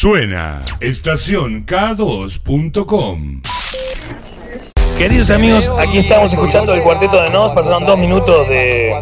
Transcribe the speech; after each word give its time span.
Suena 0.00 0.62
estación 0.80 1.66
K2.com. 1.66 3.42
Queridos 4.96 5.30
amigos, 5.30 5.70
aquí 5.78 5.98
estamos 5.98 6.32
escuchando 6.32 6.72
el 6.72 6.82
cuarteto 6.82 7.20
de 7.20 7.28
Nos. 7.28 7.52
Pasaron 7.52 7.84
dos 7.84 7.98
minutos 7.98 8.48
de, 8.48 8.94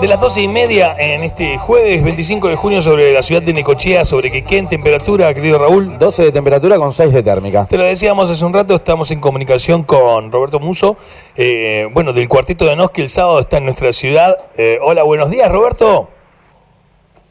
de 0.00 0.08
las 0.08 0.20
doce 0.20 0.42
y 0.42 0.48
media 0.48 0.96
en 0.98 1.22
este 1.22 1.56
jueves 1.56 2.02
25 2.02 2.48
de 2.48 2.56
junio 2.56 2.80
sobre 2.80 3.12
la 3.12 3.22
ciudad 3.22 3.42
de 3.42 3.52
Necochea, 3.52 4.04
sobre 4.04 4.32
que 4.32 4.42
qué 4.42 4.58
en 4.58 4.68
temperatura, 4.68 5.32
querido 5.32 5.56
Raúl. 5.56 5.96
12 5.96 6.20
de 6.24 6.32
temperatura 6.32 6.78
con 6.78 6.92
6 6.92 7.12
de 7.12 7.22
térmica. 7.22 7.66
Te 7.66 7.78
lo 7.78 7.84
decíamos 7.84 8.28
hace 8.28 8.44
un 8.44 8.52
rato, 8.52 8.74
estamos 8.74 9.08
en 9.12 9.20
comunicación 9.20 9.84
con 9.84 10.32
Roberto 10.32 10.58
Muso, 10.58 10.96
eh, 11.36 11.88
bueno, 11.92 12.12
del 12.12 12.28
cuarteto 12.28 12.66
de 12.66 12.74
Nos 12.74 12.90
que 12.90 13.02
el 13.02 13.08
sábado 13.08 13.38
está 13.38 13.58
en 13.58 13.66
nuestra 13.66 13.92
ciudad. 13.92 14.36
Eh, 14.56 14.80
hola, 14.82 15.04
buenos 15.04 15.30
días, 15.30 15.48
Roberto. 15.48 16.10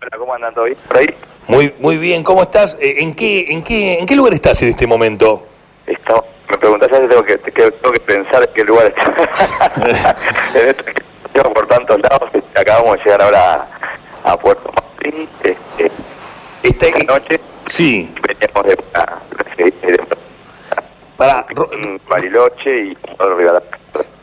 Hola, 0.01 0.17
¿cómo 0.17 0.33
andan? 0.33 0.53
¿Todo 0.53 0.63
bien? 0.63 0.77
¿Por 0.87 0.99
ahí? 0.99 1.07
Muy, 1.49 1.73
muy 1.79 1.97
bien, 1.97 2.23
¿cómo 2.23 2.43
estás? 2.43 2.77
Eh, 2.79 2.97
¿En 2.99 3.15
qué, 3.15 3.45
en, 3.49 3.63
qué, 3.63 3.97
¿En 3.97 4.05
qué 4.05 4.15
lugar 4.15 4.33
estás 4.35 4.61
en 4.61 4.69
este 4.69 4.85
momento? 4.85 5.47
Estamos- 5.87 6.23
me 6.47 6.57
preguntas, 6.59 6.89
tengo 6.89 7.23
que, 7.23 7.39
que- 7.39 7.51
tengo 7.71 7.91
que 7.91 7.99
pensar 8.01 8.43
en 8.43 8.49
qué 8.53 8.63
lugar 8.63 8.93
está. 8.95 10.15
Por 11.53 11.67
tantos 11.67 11.99
lados, 12.01 12.29
acabamos 12.53 12.97
de 12.97 13.03
llegar 13.03 13.21
ahora 13.23 13.67
a, 14.23 14.31
a 14.33 14.37
Puerto 14.37 14.71
Martín. 14.73 15.27
Este, 15.43 15.91
Está 16.61 16.87
esta 16.87 17.03
noche 17.13 17.39
Sí, 17.65 18.13
veníamos 18.27 18.63
de 18.65 18.77
una 18.91 19.21
de, 19.57 19.63
de, 19.87 20.03
para... 21.17 21.45
Bariloche 22.09 22.69
y 22.91 22.97
Rivadavia. 23.17 23.78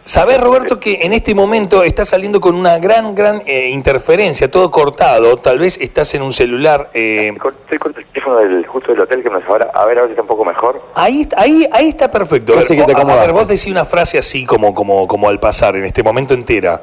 Sabés, 0.08 0.40
Roberto, 0.40 0.78
que 0.78 1.00
en 1.02 1.12
este 1.12 1.34
momento 1.34 1.82
estás 1.82 2.08
saliendo 2.10 2.40
con 2.40 2.54
una 2.54 2.78
gran, 2.78 3.12
gran 3.16 3.42
eh, 3.44 3.70
interferencia, 3.70 4.48
todo 4.48 4.70
cortado. 4.70 5.36
Tal 5.38 5.58
vez 5.58 5.76
estás 5.80 6.14
en 6.14 6.22
un 6.22 6.32
celular. 6.32 6.90
eh, 6.94 7.32
Estoy 7.34 7.38
con- 7.40 7.54
Estoy 7.64 7.78
con 7.78 7.94
el 7.96 8.06
teléfono 8.06 8.36
del, 8.38 8.66
justo 8.66 8.92
del 8.92 9.00
hotel 9.00 9.24
que 9.24 9.30
nos 9.30 9.42
ahora, 9.48 9.68
a 9.74 9.84
ver 9.84 9.98
a 9.98 10.02
ver 10.02 10.10
si 10.10 10.12
está 10.12 10.22
un 10.22 10.28
poco 10.28 10.44
mejor. 10.44 10.80
ahí, 10.94 11.26
ahí, 11.36 11.68
ahí 11.72 11.88
está 11.88 12.08
perfecto. 12.08 12.52
A 12.52 12.58
ver, 12.58 12.68
que 12.68 12.74
te 12.76 12.82
vos- 12.82 12.88
a, 12.94 12.96
acomodaste. 12.98 13.26
ver, 13.26 13.34
vos 13.34 13.48
decís 13.48 13.66
una 13.66 13.84
frase 13.84 14.16
así 14.16 14.46
como, 14.46 14.72
como, 14.72 15.08
como 15.08 15.28
al 15.28 15.40
pasar, 15.40 15.74
en 15.74 15.84
este 15.86 16.04
momento 16.04 16.34
entera. 16.34 16.82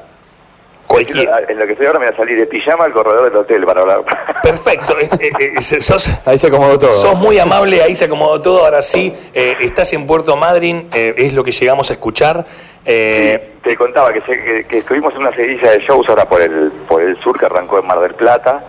Cualquier. 0.86 1.30
En 1.48 1.58
lo 1.58 1.66
que 1.66 1.72
estoy 1.72 1.88
ahora 1.88 2.00
me 2.00 2.06
voy 2.08 2.14
a 2.14 2.18
salir 2.18 2.38
de 2.38 2.46
pijama 2.46 2.84
al 2.84 2.92
corredor 2.92 3.24
del 3.32 3.38
hotel 3.38 3.64
para 3.66 3.82
hablar. 3.82 4.04
Perfecto. 4.44 5.00
eh, 5.00 5.10
eh, 5.18 5.32
eh, 5.58 5.62
sos, 5.62 6.12
Ahí 6.26 6.38
se 6.38 6.48
acomodó 6.48 6.78
todo. 6.78 6.94
sos 6.94 7.16
muy 7.18 7.40
amable, 7.40 7.82
ahí 7.82 7.96
se 7.96 8.04
acomodó 8.06 8.42
todo. 8.42 8.66
Ahora 8.66 8.82
sí, 8.82 9.14
eh, 9.34 9.56
estás 9.62 9.94
en 9.94 10.06
Puerto 10.06 10.36
Madryn, 10.36 10.90
eh, 10.94 11.16
es 11.18 11.34
lo 11.34 11.42
que 11.46 11.54
llegamos 11.54 11.90
a 11.90 11.94
escuchar. 11.94 12.46
Eh, 12.86 13.52
te 13.64 13.76
contaba 13.78 14.12
que, 14.12 14.22
se- 14.22 14.44
que, 14.44 14.64
que 14.66 14.78
estuvimos 14.80 15.14
en 15.14 15.22
una 15.22 15.36
seguilla 15.36 15.72
de 15.72 15.80
shows 15.80 16.08
ahora 16.10 16.26
por 16.26 16.42
el 16.42 16.72
por 16.88 17.02
el 17.02 17.18
sur 17.22 17.38
que 17.40 17.46
arrancó 17.46 17.80
en 17.80 17.88
Mar 17.88 18.00
del 18.02 18.14
Plata, 18.14 18.64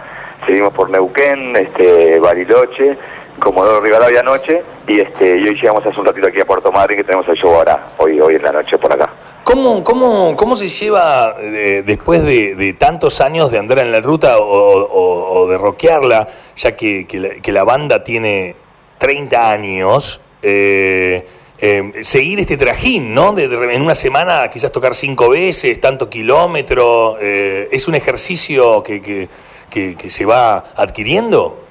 seguimos 0.46 0.72
por 0.72 0.88
Neuquén, 0.90 1.56
este 1.56 2.20
Bariloche, 2.20 2.96
Comodoro 3.40 3.80
Rivadavia 3.80 4.20
anoche 4.20 4.62
y 4.86 5.00
este 5.00 5.38
y 5.38 5.48
hoy 5.48 5.54
llegamos 5.56 5.84
hace 5.84 5.98
un 5.98 6.06
ratito 6.06 6.28
aquí 6.28 6.40
a 6.40 6.44
Puerto 6.44 6.70
Madryn 6.70 6.98
que 6.98 7.04
tenemos 7.04 7.26
el 7.28 7.34
show 7.36 7.52
ahora, 7.54 7.86
hoy 7.98 8.20
hoy 8.20 8.36
en 8.36 8.42
la 8.42 8.52
noche 8.52 8.78
por 8.78 8.92
acá. 8.92 9.10
¿Cómo, 9.42 9.82
cómo, 9.84 10.36
cómo 10.36 10.54
se 10.56 10.68
lleva 10.68 11.34
eh, 11.40 11.82
después 11.84 12.22
de, 12.24 12.54
de 12.54 12.72
tantos 12.72 13.20
años 13.20 13.50
de 13.50 13.58
andar 13.58 13.80
en 13.80 13.90
la 13.92 14.00
ruta 14.00 14.38
o, 14.38 14.44
o- 14.44 15.40
o 15.40 15.48
de 15.48 15.58
rockearla, 15.58 16.28
ya 16.56 16.76
que, 16.76 17.06
que 17.06 17.18
la, 17.18 17.28
que 17.42 17.52
la 17.52 17.64
banda 17.64 18.02
tiene 18.04 18.54
30 18.98 19.50
años, 19.50 20.20
eh, 20.40 21.26
eh, 21.58 21.92
seguir 22.02 22.40
este 22.40 22.56
trajín, 22.56 23.14
¿no? 23.14 23.32
De, 23.32 23.44
en 23.44 23.82
una 23.82 23.94
semana 23.94 24.48
quizás 24.50 24.72
tocar 24.72 24.94
cinco 24.94 25.28
veces, 25.30 25.80
tanto 25.80 26.08
kilómetro, 26.10 27.16
eh, 27.20 27.68
¿es 27.70 27.86
un 27.88 27.94
ejercicio 27.94 28.82
que, 28.82 29.00
que- 29.00 29.28
que 29.70 30.10
se 30.10 30.24
va 30.24 30.72
adquiriendo? 30.76 31.64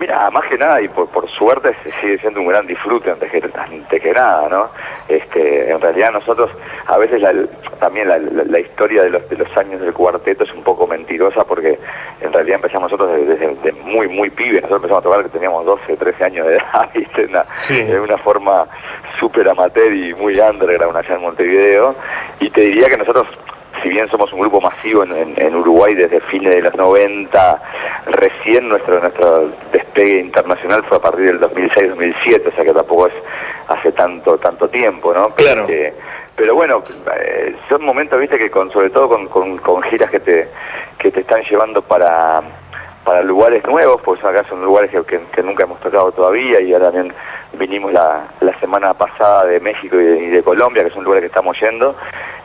Mira, 0.00 0.28
más 0.30 0.44
que 0.50 0.58
nada 0.58 0.80
y 0.82 0.88
por, 0.88 1.08
por 1.08 1.30
suerte 1.30 1.74
sigue 2.00 2.18
siendo 2.18 2.40
un 2.40 2.48
gran 2.48 2.66
disfrute 2.66 3.12
antes 3.12 3.30
que, 3.30 3.40
antes 3.54 4.02
que 4.02 4.12
nada, 4.12 4.48
¿no? 4.48 4.68
Este, 5.08 5.70
en 5.70 5.80
realidad 5.80 6.10
nosotros, 6.12 6.50
a 6.86 6.98
veces 6.98 7.20
la- 7.22 7.32
también 7.78 8.08
la, 8.08 8.18
la- 8.18 8.42
la 8.44 8.58
historia 8.60 9.02
de 9.04 9.10
los, 9.10 9.28
de 9.28 9.36
los 9.36 9.56
años 9.56 9.80
del 9.80 9.94
cuarteto 9.94 10.42
es 10.44 10.52
un 10.52 10.64
poco 10.64 10.88
mentirosa 10.88 11.44
porque 11.44 11.78
en 12.20 12.32
realidad 12.32 12.56
empezamos 12.56 12.90
nosotros 12.90 13.16
desde, 13.16 13.36
desde- 13.36 13.62
de 13.62 13.72
muy, 13.72 14.08
muy 14.08 14.30
pibes, 14.30 14.62
nosotros 14.62 14.78
empezamos 14.82 15.00
a 15.00 15.08
tocar 15.08 15.22
que 15.24 15.30
teníamos 15.30 15.64
12, 15.64 15.96
13 15.96 16.24
años 16.24 16.46
de 16.48 16.54
edad, 16.56 16.90
¿viste? 16.94 17.26
Una- 17.26 17.44
Sí. 17.54 17.80
de 17.84 18.00
una 18.00 18.18
forma 18.18 18.66
súper 19.20 19.48
amateur 19.48 19.92
y 19.92 20.12
muy 20.14 20.38
underground 20.40 20.96
allá 20.96 21.14
en 21.14 21.22
Montevideo, 21.22 21.94
y 22.40 22.50
te 22.50 22.62
diría 22.62 22.88
que 22.88 22.96
nosotros 22.96 23.26
si 23.84 23.90
bien 23.90 24.08
somos 24.10 24.32
un 24.32 24.40
grupo 24.40 24.60
masivo 24.60 25.04
en, 25.04 25.12
en- 25.12 25.34
en 25.40 25.54
Uruguay 25.54 25.94
desde 25.94 26.20
fines 26.22 26.52
de 26.52 26.62
los 26.62 26.74
90, 26.74 27.62
recién 28.06 28.68
nuestro 28.68 28.98
nuestro 28.98 29.50
despegue 29.72 30.18
internacional 30.18 30.82
fue 30.88 30.96
a 30.96 31.00
partir 31.00 31.26
del 31.26 31.40
2006-2007, 31.40 32.48
o 32.48 32.56
sea 32.56 32.64
que 32.64 32.72
tampoco 32.72 33.06
es 33.06 33.14
hace 33.68 33.92
tanto 33.92 34.36
tanto 34.38 34.68
tiempo, 34.68 35.14
¿no? 35.14 35.28
Claro. 35.36 35.66
Pero 36.36 36.56
bueno, 36.56 36.82
eh, 37.20 37.54
son 37.68 37.84
momentos, 37.84 38.18
viste, 38.18 38.36
que 38.36 38.50
con 38.50 38.68
sobre 38.72 38.90
todo 38.90 39.08
con, 39.08 39.28
con, 39.28 39.56
con 39.58 39.82
giras 39.84 40.10
que 40.10 40.18
te 40.18 40.48
que 40.98 41.12
te 41.12 41.20
están 41.20 41.42
llevando 41.48 41.80
para 41.82 42.42
para 43.04 43.22
lugares 43.22 43.62
nuevos, 43.64 44.00
pues 44.02 44.22
acá 44.24 44.44
son 44.48 44.64
lugares 44.64 44.90
que, 44.90 45.42
nunca 45.42 45.64
hemos 45.64 45.78
tocado 45.80 46.10
todavía 46.12 46.60
y 46.60 46.72
ahora 46.72 46.90
también 46.90 47.14
vinimos 47.58 47.92
la, 47.92 48.28
la 48.40 48.58
semana 48.60 48.94
pasada 48.94 49.44
de 49.44 49.60
México 49.60 49.96
y 50.00 50.28
de, 50.28 50.42
Colombia, 50.42 50.82
que 50.84 50.90
son 50.90 51.04
lugares 51.04 51.22
que 51.22 51.26
estamos 51.28 51.56
yendo. 51.60 51.94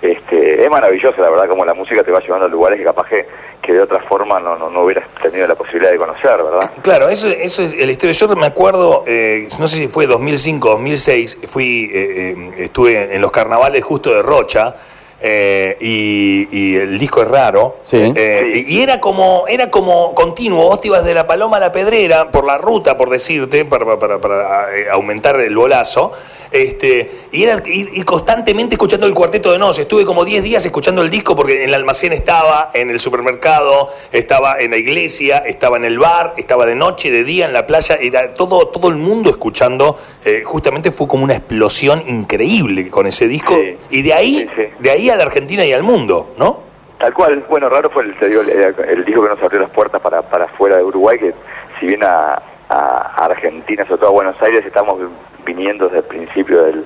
Este, 0.01 0.63
es 0.63 0.69
maravilloso, 0.69 1.21
la 1.21 1.29
verdad, 1.29 1.47
como 1.47 1.65
la 1.65 1.73
música 1.73 2.03
te 2.03 2.11
va 2.11 2.19
llevando 2.19 2.45
a 2.45 2.49
lugares 2.49 2.77
que 2.77 2.83
capaz 2.83 3.07
que, 3.07 3.25
que 3.61 3.73
de 3.73 3.81
otra 3.81 4.01
forma 4.03 4.39
no, 4.39 4.57
no, 4.57 4.69
no 4.69 4.83
hubieras 4.83 5.07
tenido 5.21 5.47
la 5.47 5.55
posibilidad 5.55 5.91
de 5.91 5.97
conocer, 5.97 6.43
¿verdad? 6.43 6.71
Claro, 6.81 7.09
eso, 7.09 7.27
eso 7.27 7.63
es 7.63 7.75
la 7.75 7.91
historia. 7.91 8.13
Yo 8.13 8.27
me 8.35 8.45
acuerdo, 8.45 9.03
eh, 9.07 9.47
no 9.59 9.67
sé 9.67 9.77
si 9.77 9.87
fue 9.87 10.07
2005 10.07 10.69
2006, 10.69 11.39
fui, 11.47 11.89
eh, 11.93 12.31
eh, 12.31 12.53
estuve 12.57 13.15
en 13.15 13.21
los 13.21 13.31
carnavales 13.31 13.83
justo 13.83 14.13
de 14.13 14.21
Rocha. 14.21 14.75
Eh, 15.21 15.77
y, 15.81 16.47
y 16.51 16.75
el 16.75 16.97
disco 16.97 17.21
es 17.21 17.27
raro 17.27 17.77
Sí. 17.83 17.97
Eh, 18.15 18.51
Sí. 18.53 18.65
y 18.69 18.81
era 18.81 18.99
como 18.99 19.45
era 19.47 19.69
como 19.69 20.13
continuo 20.15 20.65
vos 20.65 20.79
te 20.81 20.87
ibas 20.87 21.03
de 21.03 21.13
la 21.13 21.27
paloma 21.27 21.57
a 21.57 21.59
la 21.59 21.71
pedrera 21.71 22.31
por 22.31 22.45
la 22.45 22.57
ruta 22.57 22.95
por 22.97 23.09
decirte 23.09 23.65
para, 23.65 23.99
para, 23.99 24.19
para, 24.19 24.75
eh, 24.77 24.85
aumentar 24.91 25.39
el 25.41 25.55
bolazo 25.55 26.11
este 26.51 27.11
y 27.31 27.43
era 27.43 27.61
ir, 27.65 27.89
ir 27.93 28.05
constantemente 28.05 28.75
escuchando 28.75 29.05
el 29.05 29.13
cuarteto 29.13 29.51
de 29.51 29.59
Nos 29.59 29.77
estuve 29.77 30.05
como 30.05 30.23
10 30.25 30.41
días 30.43 30.65
escuchando 30.65 31.01
el 31.01 31.09
disco 31.09 31.35
porque 31.35 31.53
en 31.63 31.69
el 31.69 31.73
almacén 31.75 32.13
estaba 32.13 32.71
en 32.73 32.89
el 32.89 32.99
supermercado 32.99 33.89
estaba 34.11 34.59
en 34.59 34.71
la 34.71 34.77
iglesia 34.77 35.39
estaba 35.39 35.77
en 35.77 35.85
el 35.85 35.99
bar 35.99 36.33
estaba 36.37 36.65
de 36.65 36.75
noche 36.75 37.11
de 37.11 37.23
día 37.23 37.45
en 37.45 37.53
la 37.53 37.67
playa 37.67 37.97
era 38.01 38.29
todo 38.29 38.67
todo 38.67 38.87
el 38.89 38.95
mundo 38.95 39.29
escuchando 39.29 39.97
eh, 40.25 40.43
justamente 40.45 40.91
fue 40.91 41.07
como 41.07 41.23
una 41.23 41.35
explosión 41.35 42.03
increíble 42.07 42.89
con 42.89 43.05
ese 43.07 43.27
disco 43.27 43.55
Sí. 43.59 43.77
y 43.89 44.01
de 44.01 44.13
ahí 44.13 44.29
Sí, 44.39 44.47
sí. 44.55 44.63
de 44.79 44.89
ahí 44.91 45.08
a 45.13 45.17
la 45.17 45.23
Argentina 45.23 45.65
y 45.65 45.73
al 45.73 45.83
mundo 45.83 46.33
no 46.37 46.69
Tal 46.99 47.13
cual, 47.13 47.45
bueno, 47.49 47.69
raro 47.69 47.89
fue 47.89 48.03
el, 48.03 48.15
el, 48.21 48.75
el 48.89 49.05
disco 49.05 49.23
que 49.23 49.29
nos 49.29 49.41
abrió 49.41 49.61
las 49.61 49.69
puertas 49.69 50.01
para, 50.01 50.21
para 50.21 50.49
fuera 50.49 50.75
de 50.75 50.83
Uruguay, 50.83 51.17
que 51.17 51.33
si 51.79 51.85
bien 51.85 52.03
a, 52.03 52.41
a 52.67 53.25
Argentina, 53.25 53.85
sobre 53.85 53.99
todo 53.99 54.09
a 54.09 54.13
Buenos 54.13 54.35
Aires, 54.41 54.65
estamos 54.65 54.97
viniendo 55.45 55.85
desde 55.85 55.99
el 55.99 56.03
principio 56.03 56.61
del, 56.63 56.85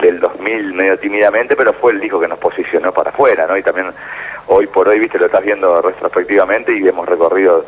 del 0.00 0.20
2000 0.20 0.74
medio 0.74 0.98
tímidamente, 0.98 1.56
pero 1.56 1.72
fue 1.74 1.92
el 1.92 2.00
disco 2.00 2.20
que 2.20 2.28
nos 2.28 2.38
posicionó 2.38 2.92
para 2.92 3.10
afuera, 3.10 3.46
¿no? 3.46 3.56
Y 3.56 3.62
también 3.62 3.92
hoy 4.46 4.66
por 4.68 4.88
hoy, 4.88 4.98
viste, 4.98 5.18
lo 5.18 5.26
estás 5.26 5.42
viendo 5.42 5.82
retrospectivamente 5.82 6.72
y 6.76 6.86
hemos 6.86 7.06
recorrido 7.08 7.64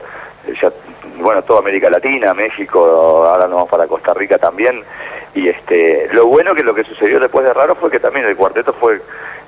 eh, 0.47 0.55
ya, 0.63 0.73
bueno, 1.19 1.43
toda 1.43 1.61
América 1.61 1.91
Latina, 1.91 2.33
México, 2.35 2.81
ahora 2.81 3.45
nos 3.47 3.57
vamos 3.57 3.71
para 3.71 3.87
Costa 3.87 4.15
Rica 4.15 4.39
también. 4.39 4.83
Y 5.35 5.49
este, 5.49 6.09
lo 6.13 6.27
bueno 6.27 6.55
que 6.55 6.65
lo 6.65 6.75
que 6.75 6.85
sucedió 6.85 7.21
después 7.21 7.45
de 7.45 7.53
Raro 7.53 7.75
fue 7.77 7.91
que 7.91 8.01
también 8.01 8.27
el 8.27 8.37
cuarteto 8.37 8.73
fue 8.75 9.01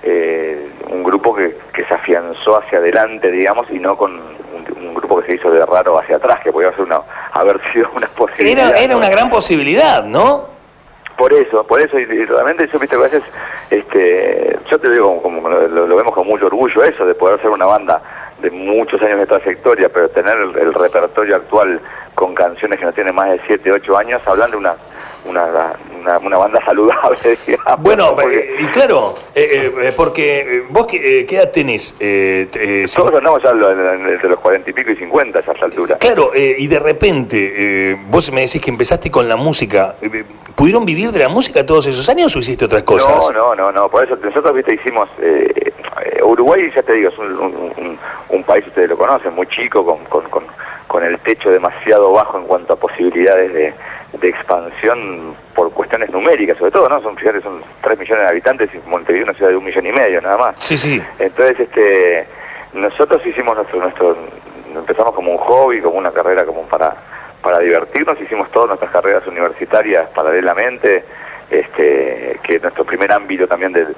eh, 0.02 0.70
un 0.90 1.02
grupo 1.02 1.34
que, 1.34 1.56
que 1.72 1.84
se 1.84 1.94
afianzó 1.94 2.60
hacia 2.60 2.78
adelante, 2.78 3.30
digamos, 3.30 3.66
y 3.70 3.78
no 3.78 3.96
con 3.96 4.12
un, 4.12 4.86
un 4.86 4.94
grupo 4.94 5.20
que 5.20 5.28
se 5.28 5.36
hizo 5.36 5.50
de 5.50 5.64
Raro 5.64 5.98
hacia 5.98 6.16
atrás, 6.16 6.40
que 6.42 6.52
podía 6.52 6.70
ser 6.72 6.82
una, 6.82 7.00
haber 7.32 7.60
sido 7.72 7.88
una 7.94 8.06
posibilidad. 8.08 8.70
Era, 8.70 8.78
era 8.78 8.92
¿no? 8.92 8.98
una 8.98 9.10
gran 9.10 9.28
posibilidad, 9.28 10.04
¿no? 10.04 10.52
Por 11.16 11.32
eso, 11.32 11.64
por 11.66 11.80
eso, 11.80 11.98
y, 11.98 12.02
y 12.02 12.24
realmente 12.24 12.68
yo, 12.72 12.78
viste, 12.78 12.96
a 12.96 12.98
veces, 12.98 13.22
este, 13.70 14.58
yo 14.70 14.78
te 14.78 14.90
digo, 14.90 15.22
como, 15.22 15.42
como 15.42 15.48
lo, 15.50 15.86
lo 15.86 15.96
vemos 15.96 16.14
con 16.14 16.26
mucho 16.26 16.46
orgullo 16.46 16.82
eso, 16.82 17.06
de 17.06 17.14
poder 17.14 17.40
ser 17.40 17.50
una 17.50 17.66
banda 17.66 18.02
de 18.40 18.50
muchos 18.50 19.00
años 19.02 19.18
de 19.18 19.26
trayectoria, 19.26 19.88
pero 19.88 20.08
tener 20.10 20.36
el, 20.36 20.56
el 20.58 20.74
repertorio 20.74 21.36
actual 21.36 21.80
con 22.14 22.34
canciones 22.34 22.78
que 22.78 22.84
no 22.84 22.92
tienen 22.92 23.14
más 23.14 23.30
de 23.30 23.40
7, 23.46 23.70
8 23.72 23.98
años, 23.98 24.22
hablando 24.26 24.56
de 24.56 24.60
una, 24.60 24.74
una, 25.24 25.74
una, 26.02 26.18
una 26.18 26.38
banda 26.38 26.60
saludable, 26.66 27.18
digamos. 27.46 27.80
Bueno, 27.82 28.14
porque 28.14 28.38
eh, 28.38 28.54
y 28.60 28.66
claro, 28.66 29.14
eh, 29.34 29.72
eh, 29.82 29.92
porque 29.96 30.40
eh, 30.58 30.64
vos 30.68 30.86
qué, 30.86 31.24
qué 31.26 31.36
edad 31.36 31.50
tenés, 31.50 31.96
Eh, 32.00 32.48
si- 32.50 32.82
nosotros 32.82 33.18
andamos 33.18 33.42
ya 33.42 33.50
entre 33.50 34.28
los 34.28 34.38
40 34.40 34.70
y 34.70 34.72
pico 34.72 34.90
y 34.92 34.96
50 34.96 35.40
ya 35.40 35.50
a 35.50 35.54
esta 35.54 35.66
altura. 35.66 35.96
Claro, 35.98 36.32
eh, 36.34 36.56
y 36.58 36.66
de 36.66 36.78
repente, 36.78 37.52
eh, 37.92 37.96
vos 38.08 38.30
me 38.32 38.42
decís 38.42 38.60
que 38.60 38.70
empezaste 38.70 39.10
con 39.10 39.28
la 39.28 39.36
música. 39.36 39.96
¿Pudieron 40.54 40.84
vivir 40.84 41.10
de 41.12 41.18
la 41.20 41.28
música 41.28 41.64
todos 41.64 41.86
esos 41.86 42.08
años 42.08 42.34
o 42.36 42.38
hiciste 42.38 42.64
otras 42.66 42.82
cosas? 42.82 43.10
No, 43.32 43.32
no, 43.32 43.54
no, 43.54 43.72
no, 43.72 43.88
por 43.88 44.04
eso 44.04 44.16
nosotros, 44.16 44.54
viste, 44.54 44.74
hicimos, 44.74 45.08
Uruguay, 46.24 46.70
ya 46.74 46.82
te 46.82 46.94
digo, 46.94 47.08
es 47.10 47.18
un, 47.18 47.32
un- 47.38 47.72
un- 47.76 47.98
un 48.28 48.44
país, 48.44 48.66
ustedes 48.66 48.88
lo 48.88 48.96
conocen, 48.98 49.34
muy 49.34 49.46
chico, 49.48 49.84
con, 49.84 50.04
con, 50.06 50.28
con, 50.30 50.44
con 50.86 51.02
el 51.04 51.18
techo 51.20 51.50
demasiado 51.50 52.12
bajo 52.12 52.38
en 52.38 52.44
cuanto 52.44 52.72
a 52.74 52.76
posibilidades 52.76 53.52
de, 53.52 53.74
de 54.12 54.28
expansión 54.28 55.34
por 55.54 55.72
cuestiones 55.72 56.10
numéricas, 56.10 56.58
sobre 56.58 56.70
todo, 56.70 56.88
¿no? 56.88 57.00
Son, 57.02 57.16
fíjate, 57.16 57.40
son 57.40 57.62
3 57.82 57.98
millones 57.98 58.24
de 58.24 58.30
habitantes 58.30 58.70
y 58.74 58.88
Montevideo 58.88 59.24
es 59.24 59.28
una 59.30 59.36
ciudad 59.36 59.50
de 59.50 59.56
un 59.56 59.64
millón 59.64 59.86
y 59.86 59.92
medio, 59.92 60.20
nada 60.20 60.36
más. 60.36 60.56
Sí, 60.58 60.76
sí. 60.76 61.02
Entonces, 61.18 61.60
este, 61.60 62.26
nosotros 62.74 63.24
hicimos 63.26 63.56
nuestro, 63.56 63.80
nuestro, 63.80 64.16
empezamos 64.74 65.12
como 65.12 65.32
un 65.32 65.38
hobby, 65.38 65.80
como 65.80 65.98
una 65.98 66.10
carrera 66.10 66.44
como 66.44 66.62
para, 66.62 66.94
para 67.42 67.58
divertirnos, 67.58 68.20
hicimos 68.20 68.50
todas 68.50 68.68
nuestras 68.68 68.90
carreras 68.90 69.26
universitarias 69.26 70.08
paralelamente, 70.14 71.04
este, 71.50 72.38
que 72.42 72.58
nuestro 72.60 72.84
primer 72.84 73.12
ámbito 73.12 73.46
también 73.46 73.72
del 73.72 73.94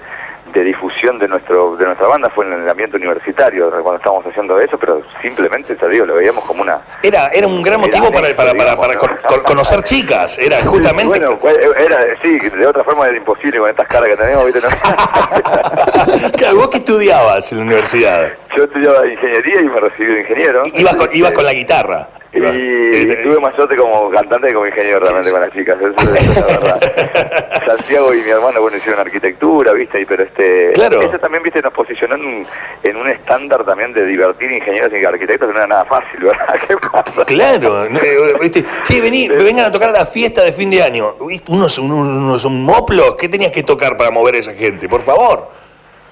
de 0.55 0.63
difusión 0.63 1.19
de 1.19 1.27
nuestro 1.29 1.77
de 1.77 1.85
nuestra 1.85 2.07
banda 2.07 2.31
fue 2.35 2.47
en 2.47 2.53
el 2.53 2.69
ambiente 2.71 2.97
universitario 2.97 3.71
cuando 3.83 3.97
estábamos 3.97 4.25
haciendo 4.27 4.59
eso, 4.61 4.79
pero 4.79 5.03
simplemente, 5.21 5.75
te 5.75 5.89
digo, 5.89 6.07
lo 6.07 6.15
veíamos 6.15 6.45
como 6.45 6.63
una... 6.63 6.79
Era 7.03 7.29
era 7.29 7.47
un 7.47 7.61
gran 7.63 7.81
motivo 7.81 8.11
para, 8.13 8.35
para, 8.37 8.55
para, 8.55 8.77
para 8.77 8.95
con- 8.97 9.11
conocer 9.45 9.83
chicas, 9.83 10.39
era 10.39 10.65
justamente... 10.65 11.05
Bueno, 11.07 11.39
era, 11.77 11.99
sí, 12.23 12.39
de 12.39 12.67
otra 12.67 12.85
forma 12.85 13.07
era 13.09 13.17
imposible 13.17 13.59
con 13.59 13.69
estas 13.69 13.89
caras 13.89 14.09
que 14.11 14.17
tenemos, 14.17 14.45
¿viste? 14.47 14.61
No- 14.61 16.31
Claro, 16.37 16.57
¿vos 16.57 16.69
qué 16.71 16.77
estudiabas 16.79 17.51
en 17.53 17.59
la 17.59 17.65
universidad? 17.65 18.33
Yo 18.57 18.65
estudiaba 18.65 19.07
ingeniería 19.07 19.61
y 19.61 19.65
me 19.65 19.81
recibí 19.81 20.15
de 20.15 20.21
ingeniero. 20.21 20.63
Ibas 20.75 20.95
con, 20.95 21.09
ibas 21.13 21.33
con 21.33 21.45
la 21.45 21.53
guitarra. 21.53 22.09
Y 22.35 23.11
eh, 23.11 23.21
tuve 23.23 23.39
más 23.41 23.55
suerte 23.55 23.77
como 23.77 24.11
cantante 24.11 24.49
que 24.49 24.55
como 24.55 24.67
ingeniero 24.67 25.01
realmente 25.01 25.31
con 25.31 25.41
las 25.41 25.53
chicas, 25.53 25.77
eso, 25.81 25.95
eso 25.97 26.15
es 26.15 26.37
la 26.37 26.47
verdad. 26.47 27.61
Santiago 27.67 28.13
y 28.15 28.23
mi 28.23 28.31
hermano, 28.31 28.61
bueno, 28.61 28.77
hicieron 28.77 29.01
arquitectura, 29.01 29.73
¿viste? 29.73 30.01
Y, 30.01 30.05
pero 30.05 30.25
este, 30.25 30.73
Claro. 30.73 31.01
eso 31.03 31.19
también, 31.19 31.43
¿viste? 31.43 31.63
Nos 31.63 31.73
posicionó 31.73 32.17
en 32.17 32.25
un, 32.25 32.47
en 32.83 32.97
un 32.97 33.09
estándar 33.09 33.65
también 33.65 33.93
de 33.93 34.05
divertir 34.07 34.51
ingenieros 34.53 34.93
y 34.93 35.05
arquitectos 35.05 35.49
que 35.49 35.53
no 35.53 35.59
era 35.59 35.67
nada 35.69 35.85
fácil, 35.85 36.21
¿verdad? 36.25 36.55
¿Qué 36.69 36.77
pasa? 36.77 37.25
Claro, 37.25 37.89
no, 37.89 37.99
eh, 38.01 38.35
¿viste? 38.41 38.65
Che, 38.85 39.01
vení, 39.01 39.29
vengan 39.29 39.67
a 39.67 39.71
tocar 39.71 39.91
a 39.91 39.93
la 39.93 40.07
fiesta 40.07 40.43
de 40.43 40.53
fin 40.53 40.71
de 40.71 40.83
año. 40.83 41.15
Unos, 41.49 41.79
unos, 41.79 42.07
unos 42.07 42.45
un 42.45 42.65
moplo, 42.65 43.17
¿qué 43.17 43.29
tenías 43.29 43.53
que 43.53 43.63
tocar 43.63 43.97
para 43.97 44.11
mover 44.11 44.35
a 44.37 44.39
esa 44.39 44.55
gente? 44.55 44.89
Por 44.89 45.03
favor. 45.03 45.64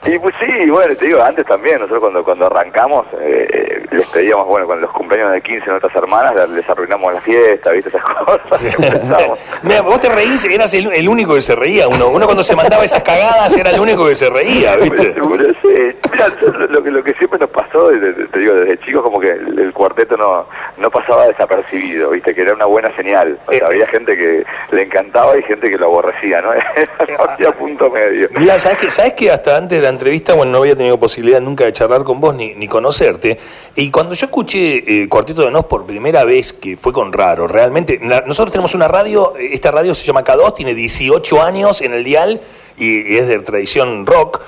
Y 0.05 0.19
pues 0.19 0.35
sí, 0.41 0.69
bueno, 0.71 0.95
te 0.97 1.07
digo, 1.07 1.23
antes 1.23 1.47
también, 1.47 1.77
nosotros 1.79 2.01
cuando 2.01 2.25
cuando 2.25 2.47
arrancamos, 2.47 3.07
eh, 3.21 3.85
les 3.93 4.07
pedíamos, 4.09 4.47
bueno, 4.47 4.67
con 4.67 4.81
los 4.81 4.91
cumpleaños 4.91 5.33
de 5.33 5.41
15 5.43 5.65
de 5.65 5.71
nuestras 5.71 5.95
hermanas, 5.95 6.33
les 6.51 6.69
arruinamos 6.69 7.15
la 7.15 7.21
fiesta, 7.21 7.71
¿viste? 7.71 7.89
Esas 7.91 8.03
cosas. 8.25 8.65
Empezamos. 8.65 9.39
Mira, 9.63 9.83
vos 9.83 10.01
te 10.01 10.09
reís, 10.09 10.45
eras 10.45 10.75
el, 10.75 10.93
el 10.93 11.09
único 11.09 11.35
que 11.35 11.41
se 11.41 11.55
reía. 11.55 11.87
Uno, 11.87 12.09
uno 12.09 12.25
cuando 12.25 12.43
se 12.43 12.57
mandaba 12.57 12.85
esas 12.85 13.03
cagadas 13.03 13.57
era 13.57 13.71
el 13.71 13.79
único 13.79 14.05
que 14.07 14.15
se 14.17 14.29
reía, 14.29 14.75
¿viste? 14.81 15.15
Sí. 15.63 15.97
Mira, 16.11 16.29
lo 16.69 16.83
que, 16.83 16.91
lo 16.91 17.05
que 17.05 17.13
siempre 17.15 17.39
nos 17.39 17.51
pasó, 17.51 17.89
desde- 17.91 18.27
te 18.27 18.41
digo, 18.41 18.55
desde 18.55 18.79
chicos, 18.81 19.03
como 19.03 19.21
que 19.21 19.29
el, 19.29 19.57
el 19.59 19.73
cuarteto 19.73 20.17
no, 20.17 20.47
no 20.79 20.91
pasaba 20.91 21.29
desapercibido, 21.29 22.11
¿viste? 22.11 22.35
Que 22.35 22.41
era 22.43 22.55
una 22.55 22.67
buena 22.67 22.95
señal. 22.97 23.39
O 23.47 23.51
sea, 23.53 23.59
Eh. 23.61 23.65
había 23.67 23.87
gente 23.87 24.17
que 24.17 24.45
le 24.73 24.83
encantaba 24.83 25.39
y 25.39 25.43
gente 25.45 25.71
que 25.71 25.79
lo 25.79 25.87
aborrecía, 25.87 26.43
¿no? 26.43 26.53
no 26.55 27.25
había 27.31 27.53
punto 27.53 27.89
medio. 27.89 28.29
Mira, 28.37 28.59
¿sabes 28.59 28.79
que, 28.79 28.91
¿sabes 28.91 29.13
que 29.13 29.31
hasta 29.31 29.57
antes 29.57 29.79
de 29.79 29.83
la 29.83 29.92
entrevista, 29.93 30.35
bueno, 30.35 30.53
no 30.53 30.59
había 30.59 30.75
tenido 30.77 30.99
posibilidad 30.99 31.41
nunca 31.41 31.65
de 31.65 31.73
charlar 31.73 32.03
con 32.05 32.21
vos 32.21 32.35
ni, 32.35 32.55
ni 32.55 32.67
conocerte? 32.69 33.39
Y 33.77 33.91
cuando 33.91 34.15
yo 34.15 34.27
escuché 34.27 35.03
eh, 35.03 35.09
Cuarteto 35.09 35.43
de 35.43 35.51
Nos 35.51 35.67
por 35.67 35.87
primera 35.87 36.25
vez, 36.25 36.53
que 36.53 36.77
fue 36.77 36.93
con 36.93 37.13
Raro, 37.13 37.47
realmente, 37.47 38.01
nosotros 38.01 38.51
tenemos 38.51 38.75
una 38.75 38.89
radio, 38.89 39.35
esta 39.39 39.71
radio 39.71 39.95
se 39.95 40.05
llama 40.05 40.25
K2, 40.25 40.55
tiene 40.55 40.75
18 40.75 41.43
años 41.43 41.81
en 41.81 41.95
el 41.95 42.03
dial 42.05 42.41
y, 42.77 43.17
es 43.17 43.29
de 43.29 43.39
tradición 43.41 44.05
rock. 44.07 44.41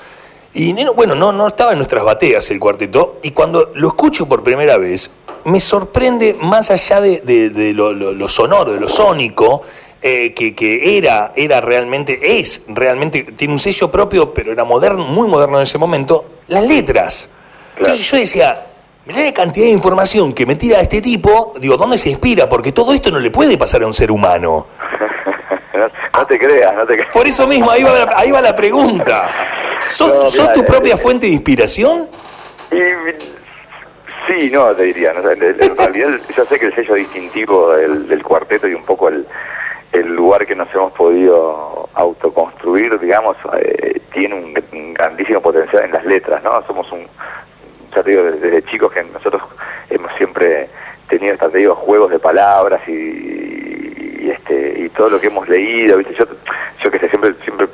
Y 0.52 0.72
bueno, 0.94 1.14
no, 1.14 1.32
no 1.32 1.48
estaba 1.48 1.72
en 1.72 1.78
nuestras 1.78 2.04
bateas 2.04 2.50
el 2.50 2.60
cuarteto, 2.60 3.18
y 3.22 3.32
cuando 3.32 3.70
lo 3.74 3.88
escucho 3.88 4.26
por 4.26 4.42
primera 4.42 4.78
vez, 4.78 5.10
me 5.44 5.58
sorprende 5.60 6.34
más 6.40 6.70
allá 6.70 7.00
de, 7.00 7.20
de- 7.22 7.50
de 7.50 7.72
lo, 7.72 7.92
lo- 7.92 8.12
lo 8.12 8.28
sonoro, 8.28 8.72
de 8.72 8.80
lo 8.80 8.88
sónico, 8.88 9.62
eh, 10.06 10.34
que, 10.34 10.54
que 10.54 10.98
era, 10.98 11.32
era 11.34 11.62
realmente, 11.62 12.38
es 12.38 12.66
realmente, 12.68 13.22
tiene 13.22 13.54
un 13.54 13.58
sello 13.58 13.90
propio, 13.90 14.34
pero 14.34 14.52
era 14.52 14.62
moderno, 14.62 15.06
muy 15.06 15.26
moderno 15.26 15.56
en 15.56 15.62
ese 15.62 15.78
momento, 15.78 16.26
las 16.48 16.62
letras. 16.62 17.30
Entonces 17.78 18.10
yo 18.10 18.18
decía, 18.18 18.66
mirá 19.06 19.24
la 19.24 19.32
cantidad 19.32 19.64
de 19.64 19.72
información 19.72 20.34
que 20.34 20.44
me 20.44 20.56
tira 20.56 20.78
este 20.78 21.00
tipo, 21.00 21.54
digo, 21.58 21.78
¿dónde 21.78 21.96
se 21.96 22.10
inspira? 22.10 22.46
Porque 22.50 22.70
todo 22.70 22.92
esto 22.92 23.10
no 23.10 23.18
le 23.18 23.30
puede 23.30 23.56
pasar 23.56 23.82
a 23.82 23.86
un 23.86 23.94
ser 23.94 24.10
humano. 24.10 24.66
no, 25.72 25.86
no 25.88 26.26
te 26.26 26.38
creas, 26.38 26.74
no 26.74 26.84
te 26.84 26.96
creas. 26.96 27.10
Por 27.10 27.26
eso 27.26 27.48
mismo, 27.48 27.70
ahí 27.70 27.82
va 27.82 27.92
la, 27.92 28.12
ahí 28.14 28.30
va 28.30 28.42
la 28.42 28.54
pregunta. 28.54 29.30
¿Sos, 29.88 30.10
No, 30.10 30.28
sos 30.28 30.52
tu 30.52 30.60
eh, 30.60 30.64
propia 30.64 30.96
eh, 30.96 30.98
fuente 30.98 31.24
de 31.24 31.32
inspiración? 31.32 32.10
Y, 32.70 32.76
sí, 34.26 34.50
no, 34.50 34.76
te 34.76 34.82
diría. 34.82 35.14
¿no? 35.14 35.30
En 35.30 35.76
realidad, 35.78 36.20
yo 36.36 36.44
sé 36.44 36.58
que 36.58 36.66
el 36.66 36.74
sello 36.74 36.92
distintivo 36.92 37.72
del, 37.72 38.06
del 38.06 38.22
cuarteto 38.22 38.68
y 38.68 38.74
un 38.74 38.84
poco 38.84 39.08
el, 39.08 39.26
el 39.94 40.14
lugar 40.14 40.46
que 40.46 40.56
nos 40.56 40.72
hemos 40.74 40.92
podido 40.92 41.88
autoconstruir, 41.94 42.98
digamos, 42.98 43.36
eh, 43.60 44.00
tiene 44.12 44.34
un, 44.34 44.94
grandísimo 44.94 45.40
potencial 45.40 45.84
en 45.84 45.92
las 45.92 46.04
letras, 46.04 46.42
¿no? 46.42 46.62
Somos 46.66 46.90
un, 46.92 47.06
ya 47.94 48.02
te 48.02 48.10
digo, 48.10 48.22
desde, 48.24 48.62
chicos 48.64 48.92
que 48.92 49.02
nosotros 49.04 49.42
hemos 49.90 50.12
siempre 50.16 50.68
tenido, 51.08 51.36
te 51.36 51.58
digo, 51.58 51.74
juegos 51.76 52.10
de 52.10 52.18
palabras 52.18 52.80
y, 52.88 52.92
y, 52.92 54.30
este 54.30 54.82
y 54.82 54.88
todo 54.90 55.10
lo 55.10 55.20
que 55.20 55.28
hemos 55.28 55.48
leído, 55.48 55.98
¿viste? 55.98 56.14
Yo, 56.14 56.24
yo 56.82 56.90
que 56.90 56.98
sé, 56.98 57.08
siempre, 57.08 57.34
siempre 57.44 57.68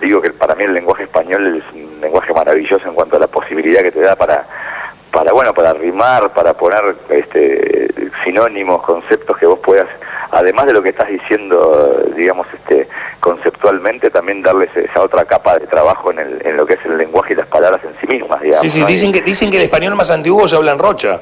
digo 0.00 0.22
que 0.22 0.30
para 0.30 0.54
mí 0.54 0.64
el 0.64 0.74
lenguaje 0.74 1.04
español 1.04 1.56
es 1.56 1.74
un 1.74 2.00
lenguaje 2.00 2.32
maravilloso 2.32 2.88
en 2.88 2.94
cuanto 2.94 3.16
a 3.16 3.20
la 3.20 3.26
posibilidad 3.26 3.82
que 3.82 3.92
te 3.92 4.00
da 4.00 4.16
para 4.16 4.46
para 5.10 5.32
bueno 5.32 5.54
para 5.54 5.72
rimar 5.72 6.32
para 6.34 6.54
poner 6.54 6.94
este 7.08 7.88
sinónimos 8.24 8.82
conceptos 8.82 9.36
que 9.38 9.46
vos 9.46 9.58
puedas 9.60 9.88
además 10.30 10.66
de 10.66 10.72
lo 10.72 10.82
que 10.82 10.90
estás 10.90 11.08
diciendo 11.08 12.04
digamos 12.16 12.46
este 12.52 12.88
conceptualmente 13.20 14.10
también 14.10 14.42
darles 14.42 14.74
esa 14.76 15.02
otra 15.02 15.24
capa 15.24 15.58
de 15.58 15.66
trabajo 15.66 16.10
en, 16.10 16.18
el, 16.18 16.46
en 16.46 16.56
lo 16.56 16.66
que 16.66 16.74
es 16.74 16.84
el 16.84 16.96
lenguaje 16.98 17.32
y 17.32 17.36
las 17.36 17.46
palabras 17.48 17.80
en 17.84 17.98
sí 18.00 18.06
mismas 18.06 18.40
digamos 18.40 18.60
Sí, 18.62 18.68
sí, 18.68 18.84
dicen 18.84 19.12
que, 19.12 19.22
dicen 19.22 19.50
que 19.50 19.56
el 19.56 19.64
español 19.64 19.94
más 19.94 20.10
antiguo 20.10 20.46
se 20.46 20.56
habla 20.56 20.72
en 20.72 20.78
rocha. 20.78 21.20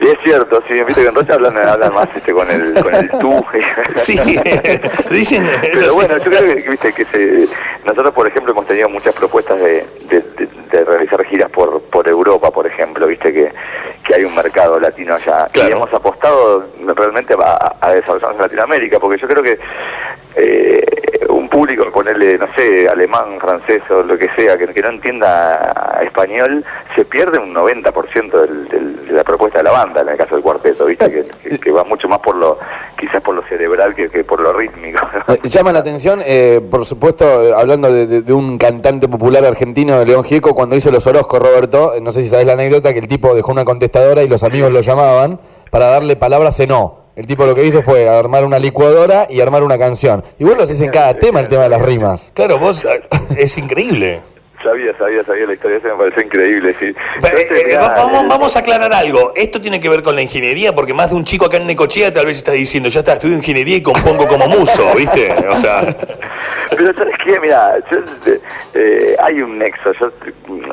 Y 0.00 0.06
es 0.08 0.16
cierto, 0.24 0.62
sí, 0.68 0.74
viste 0.84 1.02
que 1.02 1.08
en 1.08 1.14
Rocha 1.14 1.34
hablan, 1.34 1.56
hablan 1.58 1.94
más 1.94 2.08
este, 2.14 2.32
con 2.32 2.50
el 2.50 2.74
con 2.82 2.94
el 2.94 3.08
tú. 3.18 3.44
Sí, 3.94 4.18
dicen 5.10 5.48
Pero 5.74 5.94
bueno, 5.94 6.18
yo 6.18 6.24
creo 6.30 6.54
que, 6.54 6.70
viste, 6.70 6.92
que 6.92 7.04
se, 7.06 7.48
nosotros, 7.84 8.12
por 8.12 8.26
ejemplo, 8.28 8.52
hemos 8.52 8.66
tenido 8.66 8.88
muchas 8.90 9.14
propuestas 9.14 9.58
de, 9.60 9.86
de, 10.08 10.20
de- 10.20 10.56
de 10.66 10.84
realizar 10.84 11.24
giras 11.26 11.48
por, 11.52 11.80
por 11.82 12.08
Europa, 12.08 12.50
por 12.50 12.66
ejemplo, 12.66 13.06
viste 13.06 13.32
que, 13.32 13.52
que 14.04 14.14
hay 14.16 14.24
un 14.24 14.34
mercado 14.34 14.78
latino 14.80 15.14
allá. 15.14 15.46
Claro. 15.52 15.68
Y 15.68 15.72
hemos 15.72 15.94
apostado 15.94 16.66
realmente 16.84 17.34
a, 17.40 17.76
a 17.80 17.92
desarrollarnos 17.92 18.34
en 18.36 18.42
Latinoamérica, 18.42 18.98
porque 18.98 19.20
yo 19.22 19.28
creo 19.28 19.42
que 19.44 19.58
eh, 20.34 20.82
un 21.46 21.50
público, 21.50 21.84
ponerle, 21.92 22.36
no 22.38 22.46
sé, 22.56 22.88
alemán, 22.88 23.38
francés 23.40 23.80
o 23.90 24.02
lo 24.02 24.18
que 24.18 24.28
sea, 24.36 24.56
que, 24.56 24.66
que 24.68 24.82
no 24.82 24.90
entienda 24.90 25.98
español, 26.04 26.64
se 26.96 27.04
pierde 27.04 27.38
un 27.38 27.54
90% 27.54 28.30
del, 28.40 28.68
del- 28.68 29.06
de 29.06 29.12
la 29.12 29.22
propuesta 29.24 29.58
de 29.58 29.64
la 29.64 29.70
banda, 29.70 30.00
en 30.02 30.08
el 30.08 30.16
caso 30.16 30.34
del 30.34 30.42
cuarteto, 30.42 30.86
viste, 30.86 31.24
que, 31.62 31.70
va 31.70 31.84
mucho 31.84 32.08
más 32.08 32.18
por 32.18 32.34
lo, 32.36 32.58
quizás 32.98 33.22
por 33.22 33.34
lo 33.34 33.42
cerebral 33.48 33.94
que, 33.94 34.08
por 34.24 34.40
lo 34.40 34.52
rítmico. 34.52 34.98
Eh, 35.28 35.38
Llama 35.48 35.72
la 35.72 35.80
atención, 35.80 36.20
eh, 36.24 36.60
por 36.70 36.84
supuesto, 36.86 37.24
eh, 37.42 37.52
hablando 37.56 37.90
de, 37.92 38.22
de- 38.22 38.32
un 38.32 38.58
cantante 38.58 39.08
popular 39.08 39.44
argentino, 39.44 40.04
León 40.04 40.24
Gieco, 40.24 40.54
cuando 40.54 40.76
hizo 40.76 40.90
los 40.90 41.06
Orozcos, 41.06 41.40
Roberto, 41.40 41.94
eh, 41.94 42.00
no 42.00 42.12
sé 42.12 42.22
si 42.22 42.28
sabés 42.28 42.46
la 42.46 42.52
anécdota, 42.54 42.92
que 42.92 42.98
el 43.00 43.08
tipo 43.08 43.34
dejó 43.34 43.52
una 43.52 43.64
contestadora 43.64 44.22
y 44.22 44.28
los 44.28 44.42
amigos 44.42 44.70
lo 44.72 44.80
llamaban 44.80 45.38
para 45.70 45.86
darle 45.86 46.16
palabras 46.16 46.58
en 46.60 46.68
no. 46.70 47.05
El 47.16 47.26
tipo 47.26 47.46
lo 47.46 47.54
que 47.54 47.64
hizo 47.64 47.82
fue 47.82 48.06
armar 48.06 48.44
una 48.44 48.58
licuadora 48.58 49.26
y 49.30 49.40
armar 49.40 49.62
una 49.62 49.78
canción. 49.78 50.22
Y 50.38 50.44
vos 50.44 50.54
lo 50.54 50.64
haces 50.64 50.82
en 50.82 50.90
cada 50.90 51.14
tema, 51.14 51.40
el 51.40 51.48
tema 51.48 51.62
de 51.62 51.70
las 51.70 51.80
rimas. 51.80 52.30
Claro, 52.34 52.58
vos 52.58 52.84
es 53.38 53.56
increíble. 53.56 54.20
Sabía, 54.66 54.98
sabía, 54.98 55.22
sabía 55.22 55.46
la 55.46 55.52
historia, 55.54 55.76
eso 55.78 55.88
me 55.88 55.94
pareció 55.94 56.22
increíble, 56.24 56.74
sí. 56.80 56.92
Pero, 57.22 57.38
eh, 57.38 57.46
eh, 57.72 57.76
vamos, 57.78 58.22
el- 58.22 58.28
vamos 58.28 58.56
a 58.56 58.58
aclarar 58.58 58.92
algo. 58.92 59.32
Esto 59.36 59.60
tiene 59.60 59.78
que 59.78 59.88
ver 59.88 60.02
con 60.02 60.16
la 60.16 60.22
ingeniería, 60.22 60.74
porque 60.74 60.92
más 60.92 61.10
de 61.10 61.16
un 61.16 61.22
chico 61.24 61.46
acá 61.46 61.58
en 61.58 61.68
Necochea 61.68 62.12
tal 62.12 62.26
vez 62.26 62.36
está 62.38 62.50
diciendo, 62.50 62.88
ya 62.88 63.00
está, 63.00 63.12
estudio 63.12 63.36
ingeniería 63.36 63.76
y 63.76 63.82
compongo 63.82 64.26
como 64.26 64.48
muso, 64.48 64.92
¿viste? 64.96 65.32
O 65.48 65.54
sea, 65.56 65.82
Pero 66.76 66.92
¿sabes 66.94 67.14
qué? 67.24 67.38
Mira, 67.38 67.76
yo, 67.90 67.98
eh, 68.74 69.16
hay 69.22 69.40
un 69.40 69.56
nexo. 69.56 69.92
Yo, 70.00 70.08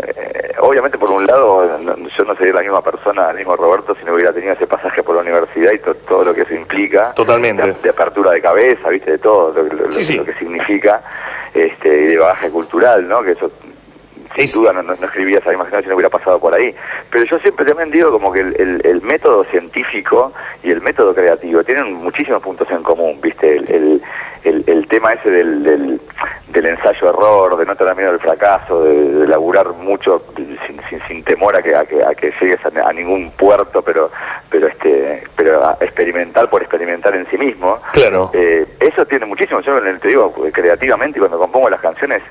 eh, 0.08 0.52
obviamente, 0.60 0.98
por 0.98 1.12
un 1.12 1.26
lado, 1.28 1.78
no- 1.80 1.96
yo 1.96 2.24
no 2.26 2.36
sería 2.36 2.54
la 2.54 2.62
misma 2.62 2.82
persona, 2.82 3.30
el 3.30 3.38
mismo 3.38 3.56
Roberto, 3.56 3.96
si 4.00 4.04
no 4.06 4.16
hubiera 4.16 4.34
tenido 4.34 4.54
ese 4.54 4.66
pasaje 4.66 5.04
por 5.04 5.16
la 5.16 5.22
universidad 5.22 5.72
y 5.72 5.78
to- 5.80 5.94
todo 6.08 6.24
lo 6.26 6.34
que 6.34 6.42
eso 6.42 6.54
implica. 6.56 7.14
Totalmente. 7.14 7.64
De, 7.68 7.74
de 7.84 7.90
apertura 7.92 8.32
de 8.32 8.42
cabeza, 8.42 8.90
¿viste? 8.90 9.12
De 9.12 9.18
todo 9.20 9.54
lo, 9.54 9.64
lo- 9.64 9.92
Sí, 9.92 10.04
sí. 10.04 10.18
lo 10.18 10.26
que 10.26 10.34
significa 10.34 11.02
este, 11.54 11.88
y 11.88 12.06
de 12.08 12.18
bagaje 12.18 12.50
cultural, 12.50 13.08
¿no? 13.08 13.22
Que 13.22 13.34
eso 13.34 13.52
sin 14.36 14.62
duda 14.62 14.74
no, 14.74 14.84
no, 14.84 14.96
no 14.96 15.06
escribía 15.06 15.40
esa 15.40 15.54
imaginación 15.54 15.90
no 15.90 15.96
hubiera 15.96 16.10
pasado 16.10 16.40
por 16.40 16.54
ahí. 16.54 16.74
Pero 17.12 17.26
yo 17.26 17.40
siempre 17.40 17.66
también 17.66 17.92
digo 17.92 18.12
como 18.12 18.32
que 18.32 18.40
el, 18.42 18.56
el- 18.60 18.82
el 18.86 19.02
método 19.02 19.44
científico 19.46 20.34
y 20.64 20.72
el 20.72 20.82
método 20.82 21.14
creativo 21.14 21.64
tienen 21.64 21.94
muchísimos 21.94 22.42
puntos 22.42 22.70
en 22.72 22.84
común, 22.84 23.20
¿viste? 23.22 23.58
El, 23.58 23.70
el, 23.72 24.02
el- 24.44 24.64
el 24.68 24.88
tema 24.88 25.14
ese 25.14 25.30
del, 25.30 25.64
del, 25.64 26.02
del 26.50 26.66
ensayo-error, 26.66 27.58
de 27.58 27.66
no 27.66 27.76
tener 27.76 27.96
miedo 27.96 28.12
al 28.12 28.20
fracaso, 28.20 28.84
de, 28.84 28.94
de 29.20 29.28
laburar 29.28 29.70
mucho 29.74 30.24
sin, 30.36 30.80
sin, 30.90 31.02
sin 31.08 31.24
temor 31.24 31.58
a 31.58 31.62
que, 31.62 31.76
a 31.76 31.84
que, 31.86 32.04
a 32.04 32.14
que 32.16 32.32
llegues 32.42 32.60
a, 32.66 32.88
a 32.90 32.94
ningún 32.94 33.32
puerto, 33.32 33.82
pero 33.82 34.12
pero 34.50 34.68
este 34.68 35.24
pero 35.36 35.64
a- 35.66 35.78
experimental 35.82 36.50
por 36.50 36.62
experimentar 36.62 37.16
en 37.16 37.26
sí 37.30 37.38
mismo. 37.38 37.80
Claro. 37.94 38.32
Eh, 38.34 38.66
eso 38.80 39.06
tiene 39.06 39.26
muchísimo. 39.26 39.62
Yo 39.62 39.80
te 40.00 40.08
digo, 40.08 40.34
creativamente, 40.52 41.20
cuando 41.20 41.40
compongo 41.40 41.70
las 41.70 41.80
canciones, 41.82 42.22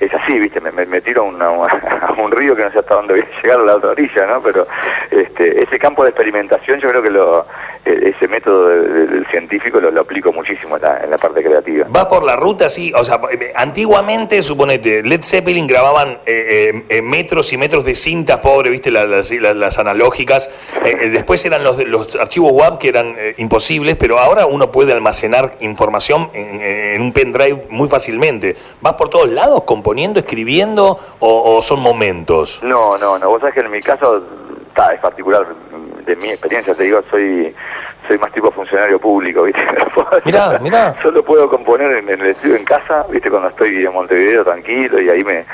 es 0.00 0.12
así, 0.14 0.38
¿viste? 0.38 0.60
Me, 0.60 0.72
me, 0.72 1.00
tiro 1.00 1.22
a, 1.22 1.24
una- 1.26 1.50
un 2.18 2.30
río 2.32 2.56
que 2.56 2.64
no 2.64 2.72
sé 2.72 2.78
hasta 2.78 2.94
dónde 2.94 3.14
voy 3.14 3.22
a 3.22 3.42
llegar 3.42 3.60
a 3.60 3.64
la 3.64 3.76
otra 3.76 3.90
orilla, 3.90 4.26
¿no? 4.26 4.42
Pero 4.42 4.66
este, 5.10 5.62
ese 5.62 5.78
campo 5.78 6.02
de 6.02 6.10
experimentación, 6.10 6.80
yo 6.80 6.88
creo 6.88 7.02
que 7.02 7.10
lo, 7.10 7.46
eh, 7.84 8.12
ese 8.16 8.28
método 8.28 8.68
de- 8.68 8.88
de- 8.88 9.06
del 9.06 9.26
científico 9.28 9.80
lo, 9.80 10.00
aplico 10.00 10.32
muchísimo 10.32 10.76
en 10.76 10.82
la, 10.82 11.00
en 11.04 11.10
la 11.10 11.18
parte 11.18 11.42
creativa. 11.42 11.86
Va 11.94 12.08
por 12.08 12.24
la 12.24 12.34
ruta, 12.36 12.68
sí. 12.68 12.92
O 12.96 13.04
sea, 13.04 13.20
eh, 13.30 13.52
antiguamente, 13.54 14.42
suponete, 14.42 15.02
Led 15.02 15.22
Zeppelin 15.22 15.66
grababan 15.66 16.18
eh, 16.26 16.72
eh, 16.72 16.82
eh, 16.88 17.02
metros 17.02 17.52
y 17.52 17.56
metros 17.58 17.84
de 17.84 17.94
cintas, 17.94 18.38
pobre, 18.38 18.70
viste, 18.70 18.90
las, 18.90 19.06
las- 19.06 19.30
las- 19.30 19.78
analógicas. 19.78 20.50
Después 21.12 21.44
eran 21.46 21.62
los, 21.62 21.78
los 21.86 22.14
archivos 22.16 22.52
WAV 22.52 22.78
que 22.78 22.88
eran 22.88 23.14
imposibles, 23.38 23.96
pero 23.96 24.18
ahora 24.18 24.46
uno 24.46 24.70
puede 24.70 24.92
almacenar 24.92 25.52
información 25.60 26.30
en, 26.34 27.00
un 27.00 27.12
pendrive 27.12 27.66
muy 27.70 27.88
fácilmente. 27.88 28.56
¿Vas 28.80 28.94
por 28.94 29.08
todos 29.08 29.28
lados 29.30 29.62
componiendo, 29.90 30.20
escribiendo 30.20 30.98
o, 31.18 31.56
o 31.56 31.62
son 31.62 31.80
momentos? 31.80 32.60
No, 32.62 32.96
no, 32.96 33.18
no. 33.18 33.28
Vos 33.28 33.40
sabés 33.40 33.54
que 33.54 33.60
en 33.60 33.70
mi 33.72 33.80
caso, 33.80 34.22
ta, 34.72 34.94
es 34.94 35.00
particular 35.00 35.44
de 36.06 36.14
mi 36.16 36.28
experiencia, 36.28 36.74
te 36.76 36.84
digo, 36.84 37.02
soy 37.10 37.52
soy 38.06 38.18
más 38.18 38.32
tipo 38.32 38.50
funcionario 38.52 39.00
público, 39.00 39.42
¿viste? 39.46 39.64
Mirá, 40.24 40.58
mirá. 40.62 40.94
Solo 41.02 41.24
puedo 41.24 41.48
componer 41.50 41.90
en, 41.98 42.08
en 42.08 42.20
el 42.20 42.26
estudio 42.28 42.54
en 42.56 42.64
casa, 42.64 43.04
¿viste? 43.10 43.30
Cuando 43.30 43.48
estoy 43.48 43.84
en 43.84 43.92
Montevideo 43.92 44.44
tranquilo 44.44 45.02
y 45.02 45.08
ahí 45.10 45.22
me, 45.24 45.44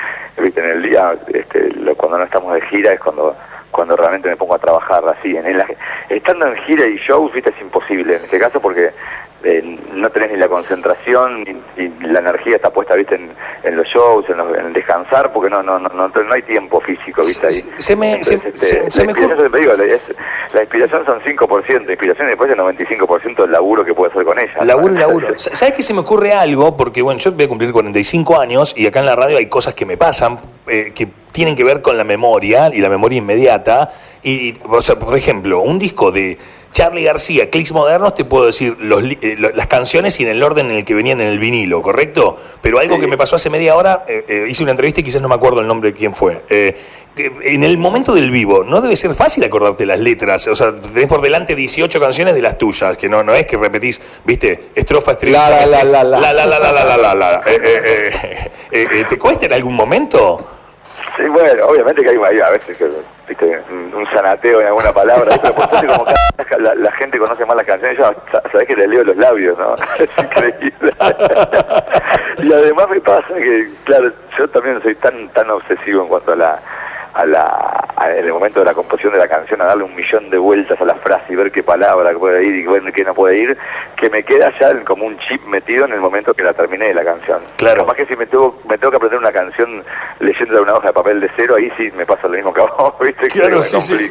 ¿viste? 0.42 0.60
En 0.60 0.66
el 0.70 0.82
día, 0.82 1.16
este, 1.28 1.70
lo- 1.72 1.94
cuando 1.96 2.18
no 2.18 2.24
estamos 2.24 2.52
de 2.52 2.60
gira 2.68 2.92
es 2.92 3.00
cuando 3.00 3.34
cuando 3.70 3.94
realmente 3.96 4.28
me 4.30 4.36
pongo 4.36 4.54
a 4.54 4.58
trabajar 4.58 5.02
así. 5.18 5.34
En, 5.36 5.46
en 5.46 5.56
la- 5.58 5.66
estando 6.10 6.46
en 6.46 6.56
gira 6.64 6.86
y 6.86 6.96
shows, 6.98 7.32
¿viste? 7.32 7.50
Es 7.50 7.60
imposible 7.62 8.16
en 8.16 8.24
este 8.24 8.38
caso 8.38 8.60
porque 8.60 8.90
eh, 9.42 9.62
no 9.92 10.10
tenés 10.10 10.32
ni 10.32 10.38
la 10.38 10.48
concentración 10.48 11.44
ni, 11.44 11.52
ni 11.76 12.08
la 12.08 12.20
energía 12.20 12.56
está 12.56 12.70
puesta, 12.70 12.94
¿viste? 12.94 13.14
En, 13.16 13.30
en 13.62 13.76
los 13.76 13.86
shows, 13.88 14.28
en, 14.28 14.38
los- 14.38 14.56
en 14.56 14.72
descansar, 14.72 15.32
porque 15.32 15.50
no, 15.50 15.62
no, 15.62 15.78
no, 15.78 15.88
no, 15.90 16.08
no 16.08 16.34
hay 16.34 16.42
tiempo 16.42 16.80
físico, 16.80 17.22
¿viste? 17.22 17.46
Ahí. 17.46 17.52
Se- 17.78 17.96
me- 17.96 18.22
se- 18.24 18.34
Entonces, 18.34 18.60
se- 18.60 18.76
este, 18.78 18.90
se 18.90 18.98
la 19.00 19.04
me 19.06 19.10
inspiración, 19.12 19.38
ocurre- 19.38 19.40
siempre 19.40 19.60
digo, 19.60 19.94
es- 19.94 20.54
la 20.54 20.60
inspiración 20.62 21.06
son 21.06 21.20
5% 21.20 21.84
de 21.86 21.92
inspiración 21.92 22.26
y 22.26 22.30
después 22.30 22.50
el 22.50 22.56
95% 22.58 23.42
del 23.42 23.52
laburo 23.52 23.84
que 23.84 23.94
puedo 23.94 24.10
hacer 24.10 24.24
con 24.24 24.38
ella. 24.38 24.52
¿no? 24.58 24.64
Laburo 24.64 24.94
y 24.94 24.98
laburo. 25.00 25.38
Sa- 25.38 25.54
¿Sabes 25.54 25.74
que 25.74 25.82
se 25.82 25.94
me 25.94 26.00
ocurre 26.00 26.32
algo? 26.32 26.76
Porque, 26.76 27.02
bueno, 27.02 27.20
yo 27.20 27.32
voy 27.32 27.44
a 27.44 27.48
cumplir 27.48 27.72
45 27.72 28.40
años 28.40 28.74
y 28.76 28.86
acá 28.86 29.00
en 29.00 29.06
la 29.06 29.16
radio 29.16 29.38
hay 29.38 29.46
cosas 29.46 29.74
que 29.74 29.86
me 29.86 29.96
pasan 29.96 30.38
eh, 30.66 30.92
que 30.94 31.08
tienen 31.36 31.54
que 31.54 31.62
ver 31.64 31.82
con 31.82 31.96
la 31.98 32.04
memoria 32.04 32.70
y 32.74 32.80
la 32.80 32.88
memoria 32.88 33.18
inmediata. 33.18 33.92
Y, 34.22 34.30
y, 34.48 34.54
o 34.68 34.80
sea, 34.82 34.98
por 34.98 35.16
ejemplo, 35.16 35.60
un 35.60 35.78
disco 35.78 36.10
de 36.10 36.38
Charlie 36.72 37.04
García, 37.04 37.48
Clicks 37.50 37.72
Modernos, 37.72 38.14
te 38.14 38.24
puedo 38.24 38.46
decir 38.46 38.76
los 38.80 39.02
eh, 39.04 39.36
lo- 39.38 39.50
las 39.50 39.66
canciones 39.66 40.18
y 40.18 40.24
en 40.24 40.30
el 40.30 40.42
orden 40.42 40.70
en 40.70 40.76
el 40.78 40.84
que 40.84 40.94
venían 40.94 41.20
en 41.20 41.28
el 41.28 41.38
vinilo, 41.38 41.80
¿correcto? 41.82 42.36
Pero 42.62 42.78
algo 42.80 42.94
Sí. 42.96 43.00
que 43.02 43.06
me 43.06 43.16
pasó 43.16 43.36
hace 43.36 43.50
media 43.50 43.76
hora, 43.76 44.04
eh, 44.08 44.24
eh, 44.28 44.46
hice 44.48 44.62
una 44.62 44.72
entrevista 44.72 45.00
y 45.00 45.04
quizás 45.04 45.22
no 45.22 45.28
me 45.28 45.34
acuerdo 45.36 45.60
el 45.60 45.66
nombre 45.68 45.92
de 45.92 45.96
quién 45.98 46.14
fue. 46.14 46.42
Eh, 46.48 46.74
en 47.18 47.64
el 47.64 47.78
momento 47.78 48.14
del 48.14 48.30
vivo, 48.30 48.62
no 48.62 48.82
debe 48.82 48.94
ser 48.94 49.14
fácil 49.14 49.42
acordarte 49.44 49.86
las 49.86 49.98
letras. 50.00 50.46
O 50.48 50.56
sea, 50.56 50.78
tenés 50.78 51.06
por 51.06 51.22
delante 51.22 51.54
18 51.54 51.98
canciones 51.98 52.34
de 52.34 52.42
las 52.42 52.58
tuyas, 52.58 52.96
que 52.98 53.08
no, 53.08 53.22
no 53.22 53.32
es 53.34 53.46
que 53.46 53.56
repetís, 53.56 54.02
viste, 54.26 54.64
estrofa, 54.74 55.12
estribillo. 55.12 55.38
La, 55.38 55.64
la, 55.66 55.84
la, 55.84 56.04
la, 56.04 56.04
la. 56.04 56.20
la, 56.20 56.32
la, 56.34 56.46
la, 56.46 56.72
la, 56.72 56.84
la, 56.84 56.96
la, 56.96 57.14
la. 57.14 57.42
¿Te 59.08 59.18
cuesta 59.18 59.46
en 59.46 59.52
algún 59.54 59.74
momento? 59.74 60.46
Sí, 61.16 61.22
bueno, 61.28 61.66
obviamente 61.66 62.02
que 62.02 62.10
hay, 62.10 62.16
hay 62.16 62.40
a 62.40 62.50
veces 62.50 62.76
que, 62.76 62.88
viste, 63.28 63.62
un, 63.70 64.06
sanateo 64.12 64.60
en 64.60 64.66
alguna 64.66 64.92
palabra, 64.92 65.34
pero 65.40 65.54
por 65.54 65.68
como 65.68 66.04
cada- 66.04 66.58
la, 66.58 66.74
la 66.74 66.92
gente 66.92 67.18
conoce 67.18 67.44
más 67.46 67.56
las 67.56 67.66
canciones, 67.66 67.96
yo 67.98 68.04
sa- 68.30 68.42
sabés 68.52 68.68
que 68.68 68.74
te 68.76 68.86
leo 68.86 69.02
los 69.02 69.16
labios, 69.16 69.58
¿no? 69.58 69.74
Es 69.98 70.10
increíble. 70.18 70.92
y 72.42 72.52
además 72.52 72.88
me 72.90 73.00
pasa 73.00 73.34
que, 73.34 73.68
claro, 73.84 74.12
yo 74.38 74.48
también 74.48 74.82
soy 74.82 74.94
tan 74.96 75.28
tan 75.30 75.50
obsesivo 75.50 76.02
en 76.02 76.08
cuanto 76.08 76.32
a 76.32 76.36
la 76.36 76.62
a 77.16 77.26
la 77.26 77.82
a- 77.96 78.10
en 78.14 78.26
el 78.26 78.32
momento 78.32 78.60
de 78.60 78.66
la 78.66 78.74
composición 78.74 79.12
de 79.14 79.18
la 79.18 79.26
canción 79.28 79.60
a 79.62 79.66
darle 79.66 79.84
un 79.84 79.94
millón 79.94 80.28
de 80.30 80.36
vueltas 80.38 80.78
a 80.80 80.84
la 80.84 80.94
frase 80.96 81.32
y 81.32 81.36
ver 81.36 81.50
qué 81.50 81.62
palabra 81.62 82.12
puede 82.12 82.44
ir 82.44 82.54
y 82.56 82.66
ver 82.66 82.92
qué 82.92 83.04
no 83.04 83.14
puede 83.14 83.38
ir 83.38 83.56
que 83.96 84.10
me 84.10 84.22
queda 84.22 84.52
ya 84.60 84.78
como 84.84 85.06
un 85.06 85.18
chip 85.20 85.42
metido 85.46 85.86
en 85.86 85.92
el 85.92 86.00
momento 86.00 86.34
que 86.34 86.44
la 86.44 86.52
terminé 86.52 86.88
de 86.88 86.94
la 86.94 87.04
canción 87.04 87.40
Claro. 87.56 87.80
Capaz 87.86 87.96
que 87.96 88.06
si 88.06 88.16
me 88.16 88.26
tengo, 88.26 88.60
me 88.68 88.76
tengo 88.76 88.90
que 88.90 88.96
aprender 88.96 89.18
una 89.18 89.32
canción 89.32 89.82
leyendo 90.20 90.62
una 90.62 90.74
hoja 90.74 90.88
de 90.88 90.92
papel 90.92 91.20
de 91.20 91.30
cero, 91.36 91.54
ahí 91.56 91.70
sí 91.78 91.90
me 91.96 92.04
pasa 92.04 92.28
lo 92.28 92.34
mismo 92.36 92.52
que 92.52 92.60
a 92.60 92.64
vos, 92.64 92.94
¿viste? 93.00 93.28
Que 93.28 93.40
Claro, 93.40 93.56
me 93.58 93.62
sí, 93.64 93.80
sí. 93.80 94.10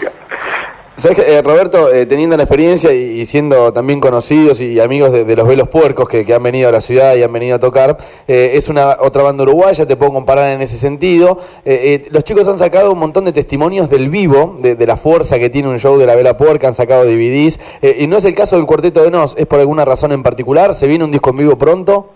¿Sabes 0.97 1.19
eh, 1.19 1.41
Roberto, 1.43 1.93
eh, 1.93 2.05
teniendo 2.05 2.37
la 2.37 2.43
experiencia 2.43 2.93
y, 2.93 3.19
y 3.19 3.25
siendo 3.25 3.73
también 3.73 3.99
conocidos 3.99 4.61
y 4.61 4.79
amigos 4.79 5.11
de, 5.11 5.25
de 5.25 5.35
los 5.35 5.45
Velos 5.45 5.67
Puercos 5.67 6.07
que, 6.07 6.25
que 6.25 6.33
han 6.33 6.41
venido 6.41 6.69
a 6.69 6.71
la 6.71 6.79
ciudad 6.79 7.15
y 7.15 7.23
han 7.23 7.33
venido 7.33 7.57
a 7.57 7.59
tocar, 7.59 7.97
eh, 8.29 8.51
es 8.53 8.69
una 8.69 8.95
otra 9.01 9.21
banda 9.23 9.43
uruguaya, 9.43 9.85
te 9.85 9.97
puedo 9.97 10.13
comparar 10.13 10.53
en 10.53 10.61
ese 10.61 10.77
sentido. 10.77 11.37
Eh, 11.65 12.03
eh, 12.05 12.07
los 12.11 12.23
chicos 12.23 12.47
han 12.47 12.57
sacado 12.59 12.93
un 12.93 12.99
montón 12.99 13.25
de 13.25 13.33
testimonios 13.33 13.89
del 13.89 14.09
vivo, 14.09 14.57
de, 14.61 14.75
de 14.75 14.87
la 14.87 14.95
fuerza 14.95 15.37
que 15.37 15.49
tiene 15.49 15.67
un 15.67 15.79
show 15.79 15.97
de 15.97 16.05
la 16.05 16.15
Vela 16.15 16.37
Puerca, 16.37 16.69
han 16.69 16.75
sacado 16.75 17.03
DVDs, 17.03 17.59
eh, 17.81 17.97
y 17.99 18.07
no 18.07 18.15
es 18.15 18.23
el 18.25 18.33
caso 18.33 18.55
del 18.55 18.65
Cuarteto 18.65 19.03
de 19.03 19.11
Nos, 19.11 19.35
¿es 19.37 19.45
por 19.47 19.59
alguna 19.59 19.83
razón 19.83 20.13
en 20.13 20.23
particular? 20.23 20.73
¿Se 20.75 20.87
viene 20.87 21.03
un 21.03 21.11
disco 21.11 21.31
en 21.31 21.37
vivo 21.37 21.57
pronto? 21.57 22.13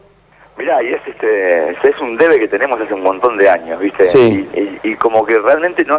Mirá, 0.57 0.81
y 0.83 0.87
es 0.87 1.01
este 1.05 1.69
es 1.89 1.99
un 2.01 2.17
debe 2.17 2.39
que 2.39 2.47
tenemos 2.47 2.79
hace 2.79 2.93
un 2.93 3.01
montón 3.03 3.37
de 3.37 3.49
años, 3.49 3.77
¿viste? 3.79 4.05
Sí. 4.05 4.47
Y, 4.53 4.59
y- 4.59 4.91
y 4.91 4.95
como 4.95 5.25
que 5.25 5.37
realmente 5.37 5.83
no 5.85 5.97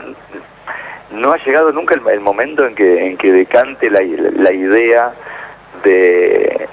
no 1.13 1.33
ha 1.33 1.39
llegado 1.39 1.73
nunca 1.73 1.95
el, 1.95 2.07
el 2.09 2.21
momento 2.21 2.65
en 2.67 2.75
que 2.75 3.07
en 3.07 3.17
que 3.17 3.33
decante 3.33 3.91
la, 3.91 4.01
la 4.03 4.53
idea 4.53 5.13
de 5.85 6.69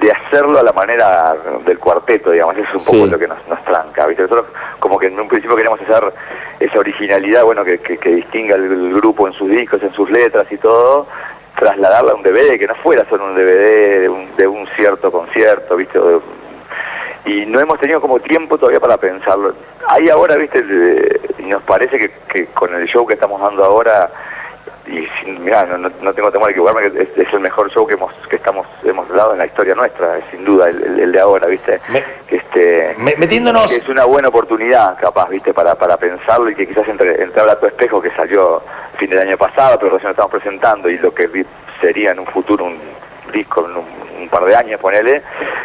de 0.00 0.10
hacerlo 0.10 0.58
a 0.58 0.62
la 0.64 0.72
manera 0.72 1.34
del 1.64 1.78
cuarteto, 1.78 2.32
digamos, 2.32 2.56
eso 2.56 2.76
es 2.76 2.82
un 2.88 2.92
poco 2.98 3.04
Sí. 3.06 3.10
lo 3.12 3.18
que 3.18 3.28
nos, 3.28 3.38
nos 3.48 3.64
tranca, 3.64 4.06
¿viste? 4.08 4.22
Nosotros 4.24 4.46
como 4.80 4.98
que 4.98 5.06
en 5.06 5.18
un 5.18 5.28
principio 5.28 5.54
queríamos 5.56 5.80
hacer 5.82 6.12
esa 6.58 6.78
originalidad, 6.80 7.44
bueno, 7.44 7.64
que, 7.64 7.78
que, 7.78 7.96
que 7.98 8.08
distinga 8.16 8.56
el, 8.56 8.64
el 8.64 8.94
grupo 8.94 9.28
en 9.28 9.34
sus 9.34 9.48
discos, 9.48 9.80
en 9.84 9.92
sus 9.94 10.10
letras 10.10 10.46
y 10.50 10.56
todo, 10.56 11.06
trasladarla 11.56 12.10
a 12.10 12.14
un 12.16 12.24
DVD, 12.24 12.58
que 12.58 12.66
no 12.66 12.74
fuera 12.82 13.08
solo 13.08 13.24
un 13.26 13.36
DVD 13.36 14.00
de 14.00 14.08
un, 14.08 14.36
de 14.36 14.46
un 14.48 14.66
cierto 14.76 15.12
concierto, 15.12 15.76
¿viste? 15.76 15.96
O 15.98 16.08
de- 16.08 16.20
y 17.24 17.46
no 17.46 17.60
hemos 17.60 17.78
tenido 17.80 18.00
como 18.00 18.20
tiempo 18.20 18.58
todavía 18.58 18.80
para 18.80 18.96
pensarlo. 18.98 19.54
Ahí 19.88 20.08
ahora, 20.10 20.36
viste, 20.36 20.62
y 21.38 21.42
nos 21.44 21.62
parece 21.62 21.98
que, 21.98 22.10
que 22.32 22.46
con 22.48 22.74
el 22.74 22.86
show 22.86 23.06
que 23.06 23.14
estamos 23.14 23.40
dando 23.40 23.64
ahora, 23.64 24.10
y 24.86 25.06
sin, 25.20 25.42
mirá, 25.42 25.64
no, 25.64 25.78
no, 25.78 26.12
tengo 26.12 26.30
temor 26.30 26.46
de 26.48 26.52
equivocarme, 26.52 26.90
que 26.90 27.02
es, 27.02 27.08
es 27.26 27.32
el 27.32 27.40
mejor 27.40 27.70
show 27.72 27.86
que 27.86 27.94
hemos 27.94 28.12
que 28.28 28.36
estamos 28.36 28.66
hemos 28.82 29.08
dado 29.08 29.32
en 29.32 29.38
la 29.38 29.46
historia 29.46 29.74
nuestra, 29.74 30.20
sin 30.30 30.44
duda, 30.44 30.68
el, 30.68 30.82
el- 30.82 31.00
el 31.00 31.12
de 31.12 31.20
ahora, 31.20 31.46
viste. 31.46 31.80
Me- 31.88 32.04
este, 32.28 32.94
Me- 32.98 33.16
metiéndonos- 33.16 33.70
que 33.70 33.76
es 33.76 33.88
una 33.88 34.04
buena 34.04 34.28
oportunidad, 34.28 34.98
capaz, 35.00 35.28
viste, 35.30 35.54
para, 35.54 35.74
para 35.74 35.96
pensarlo 35.96 36.50
y 36.50 36.54
que 36.54 36.66
quizás 36.68 36.86
entre, 36.88 37.22
entre 37.22 37.40
ahora 37.40 37.58
tu 37.58 37.66
espejo 37.66 38.02
que 38.02 38.10
salió 38.10 38.62
fin 38.98 39.08
del 39.08 39.20
año 39.20 39.38
pasado, 39.38 39.78
pero 39.78 39.92
recién 39.92 40.08
lo 40.08 40.12
estamos 40.12 40.32
presentando 40.32 40.90
y 40.90 40.98
lo 40.98 41.14
que 41.14 41.46
sería 41.80 42.10
en 42.10 42.20
un 42.20 42.26
futuro 42.26 42.66
un 42.66 42.78
disco 43.34 43.66
en 43.66 43.76
un, 43.76 44.22
un 44.22 44.28
par 44.30 44.44
de 44.46 44.56
años, 44.56 44.80
ponele, 44.80 45.22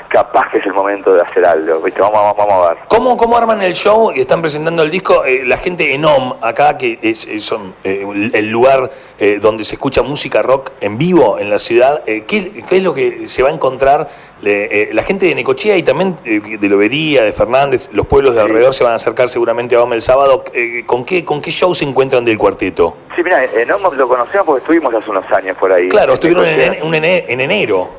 capaz 0.10 0.50
que 0.52 0.58
es 0.58 0.66
el 0.66 0.74
momento 0.74 1.14
de 1.14 1.22
hacer 1.22 1.46
algo, 1.46 1.80
¿viste? 1.82 2.02
Vamos, 2.02 2.16
vamos, 2.20 2.36
vamos 2.38 2.66
a 2.66 2.74
ver. 2.74 2.78
¿Cómo, 2.90 3.16
¿Cómo 3.16 3.38
arman 3.38 3.62
el 3.62 3.74
show 3.74 4.12
y 4.14 4.20
están 4.22 4.42
presentando 4.42 4.84
el 4.84 4.92
disco? 4.92 5.24
Eh, 5.24 5.44
la 5.46 5.58
gente 5.58 5.94
en 5.94 6.04
OM, 6.04 6.34
acá, 6.42 6.78
que 6.78 7.00
es, 7.02 7.26
es- 7.28 7.46
son, 7.46 7.76
eh, 7.84 8.06
el 8.34 8.50
lugar 8.50 8.90
eh, 9.20 9.40
donde 9.40 9.64
se 9.64 9.76
escucha 9.76 10.02
música 10.02 10.42
rock 10.42 10.72
en 10.82 10.98
vivo 10.98 11.38
en 11.40 11.50
la 11.50 11.60
ciudad, 11.60 12.04
eh, 12.08 12.26
¿qué, 12.28 12.64
qué 12.68 12.78
es 12.78 12.84
lo 12.84 12.94
que 12.94 13.28
se 13.28 13.44
va 13.44 13.50
a 13.50 13.54
encontrar? 13.54 14.10
Le- 14.42 14.66
eh, 14.84 14.90
la 14.94 15.04
gente 15.04 15.26
de 15.26 15.36
Necochea 15.36 15.76
y 15.78 15.84
también 15.84 16.16
eh, 16.24 16.58
de 16.60 16.70
Lobería, 16.70 17.24
de 17.24 17.34
Fernández, 17.34 17.90
los 17.92 18.08
pueblos 18.08 18.36
de 18.36 18.42
alrededor 18.42 18.74
se 18.74 18.84
van 18.84 18.94
a 18.94 18.96
acercar 18.96 19.28
seguramente 19.30 19.76
a 19.76 19.82
OM 19.84 19.94
el 19.94 20.02
sábado. 20.02 20.44
Eh, 20.54 20.84
¿con, 20.86 21.04
qué, 21.06 21.26
¿Con 21.26 21.42
qué 21.42 21.52
show 21.52 21.74
se 21.76 21.84
encuentran 21.86 22.24
del 22.24 22.38
cuarteto? 22.38 22.96
Sí, 23.16 23.22
mira, 23.24 23.44
en 23.44 23.72
Omos 23.72 23.96
lo 23.98 24.08
conocemos 24.08 24.46
porque 24.46 24.62
estuvimos 24.62 24.94
hace 24.94 25.10
unos 25.10 25.30
años 25.32 25.58
por 25.58 25.72
ahí. 25.74 25.90
Claro, 25.90 26.14
estuvieron 26.14 26.46
en, 26.46 26.60
en- 26.96 27.06
en 27.28 27.42
enero. 27.42 27.90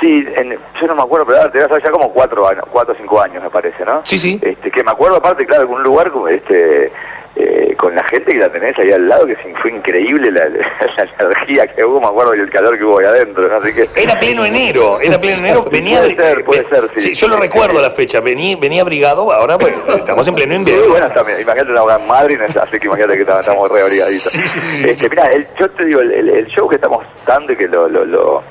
Sí, 0.00 0.24
en- 0.36 0.58
yo 0.80 0.86
no 0.86 0.94
me 0.94 1.02
acuerdo, 1.02 1.26
pero 1.26 1.38
ahora 1.38 1.50
te 1.52 1.58
vas 1.58 1.70
a 1.70 1.74
ver 1.74 1.82
ya 1.82 1.90
como 1.90 2.12
cuatro 2.12 2.46
años, 2.48 2.64
cuatro 2.70 2.92
o 2.94 2.96
cinco 2.96 3.20
años 3.20 3.42
me 3.42 3.50
parece, 3.50 3.84
¿no? 3.84 4.02
Sí, 4.04 4.18
sí. 4.18 4.38
Este, 4.42 4.70
que 4.70 4.84
me 4.84 4.90
acuerdo 4.90 5.16
aparte, 5.16 5.46
claro, 5.46 5.62
algún 5.62 5.82
lugar 5.82 6.10
como 6.10 6.28
este 6.28 6.92
eh, 7.38 7.74
con 7.78 7.94
la 7.94 8.02
gente 8.04 8.32
que 8.32 8.38
la 8.38 8.50
tenés 8.50 8.78
ahí 8.78 8.90
al 8.92 9.06
lado, 9.08 9.26
que 9.26 9.36
sí, 9.36 9.52
fue 9.60 9.70
increíble 9.70 10.30
la, 10.32 10.48
la 10.48 11.24
energía 11.26 11.66
que 11.66 11.84
hubo, 11.84 12.00
me 12.00 12.06
acuerdo, 12.06 12.34
y 12.34 12.40
el 12.40 12.48
calor 12.50 12.78
que 12.78 12.84
hubo 12.84 12.98
ahí 12.98 13.04
adentro, 13.04 13.46
¿no? 13.46 13.56
así 13.56 13.74
que... 13.74 13.88
Era 13.94 14.18
pleno 14.18 14.44
enero, 14.46 14.98
era 15.02 15.18
pleno 15.20 15.38
enero, 15.38 15.62
Sí, 15.64 15.68
venía... 15.72 15.98
puede 16.00 16.16
ser, 16.16 16.44
puede 16.46 16.60
eh, 16.62 16.66
ser, 16.70 16.90
sí. 16.96 17.12
yo 17.14 17.28
lo 17.28 17.36
recuerdo 17.36 17.78
la 17.82 17.90
fecha, 17.90 18.20
venía, 18.20 18.56
venía 18.58 18.80
abrigado, 18.80 19.30
ahora 19.32 19.58
pues 19.58 19.74
estamos 19.98 20.26
en 20.28 20.34
pleno 20.34 20.52
Sí, 20.54 20.58
invierno. 20.60 20.88
bueno, 20.88 21.08
también, 21.10 21.40
imagínate 21.42 21.72
una 21.72 21.84
gran 21.84 22.06
madre, 22.06 22.38
así 22.62 22.78
que 22.78 22.86
imagínate 22.86 23.16
que 23.16 23.30
estamos, 23.30 23.70
re 23.70 23.82
abrigaditos. 23.82 24.32
Sí, 24.32 24.48
sí, 24.48 24.58
sí. 24.58 24.88
Este, 24.88 25.10
mirá, 25.10 25.26
el, 25.26 25.46
yo 25.60 25.70
te 25.72 25.84
digo, 25.84 26.00
el, 26.00 26.12
el- 26.12 26.28
el 26.30 26.46
show 26.46 26.66
que 26.68 26.76
estamos 26.76 27.04
dando 27.26 27.52
y 27.52 27.56
que 27.56 27.68
lo, 27.68 27.86
lo, 27.86 28.04
lo, 28.06 28.42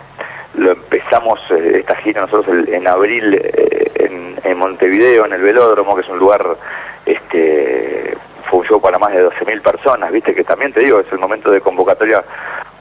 lo 0.57 0.71
empezamos, 0.71 1.39
eh, 1.51 1.77
esta 1.79 1.95
gira 1.97 2.21
nosotros 2.21 2.47
el- 2.50 2.74
en 2.74 2.88
abril 2.88 3.33
eh, 3.35 3.91
en, 3.95 4.39
en 4.43 4.57
Montevideo, 4.57 5.25
en 5.25 5.33
el 5.33 5.41
Velódromo, 5.41 5.95
que 5.95 6.01
es 6.01 6.09
un 6.09 6.19
lugar, 6.19 6.45
este 7.05 8.17
fue 8.50 8.59
un 8.59 8.65
show 8.67 8.79
para 8.81 9.00
más 9.00 9.12
de 9.12 9.24
12.000 9.24 9.62
personas, 9.62 10.12
viste, 10.12 10.35
que 10.35 10.43
también 10.43 10.71
te 10.71 10.81
digo, 10.81 11.00
es 11.00 11.12
el 11.12 11.17
momento 11.19 11.50
de 11.51 11.62
convocatoria 11.62 12.24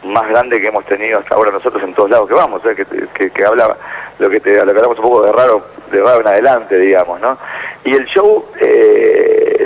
más 0.04 0.28
grande 0.28 0.60
que 0.60 0.68
hemos 0.68 0.84
tenido 0.84 1.18
hasta 1.18 1.34
ahora 1.34 1.50
nosotros 1.50 1.82
en 1.82 1.94
todos 1.94 2.10
lados 2.10 2.28
que 2.28 2.34
vamos, 2.34 2.60
¿eh? 2.66 2.74
que, 2.76 2.84
que, 3.14 3.30
que 3.30 3.44
habla 3.46 3.74
lo 4.18 4.28
que 4.28 4.40
te 4.40 4.52
lo 4.54 4.64
que 4.66 4.70
hablamos 4.78 4.98
un 4.98 5.04
poco 5.04 5.22
de 5.24 5.32
raro 5.32 5.64
de 5.90 6.00
raro 6.02 6.20
en 6.20 6.28
adelante, 6.28 6.78
digamos, 6.78 7.18
¿no? 7.20 7.38
Y 7.84 7.94
el 7.94 8.04
show 8.06 8.44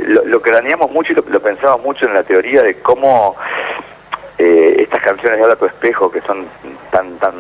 lo, 0.07 0.25
lo 0.25 0.41
craneamos 0.41 0.91
mucho 0.93 1.13
y 1.13 1.17
lo, 1.17 1.25
lo 1.29 1.41
pensamos 1.41 1.83
mucho 1.83 2.07
en 2.07 2.15
la 2.15 2.23
teoría 2.23 2.63
de 2.63 2.77
cómo 2.81 3.35
estas 4.39 5.03
canciones 5.03 5.39
de 5.39 5.43
Habla 5.45 5.57
tu 5.57 5.67
espejo, 5.67 6.11
que 6.11 6.21
son 6.23 6.47
tan 6.93 7.19
tan 7.19 7.35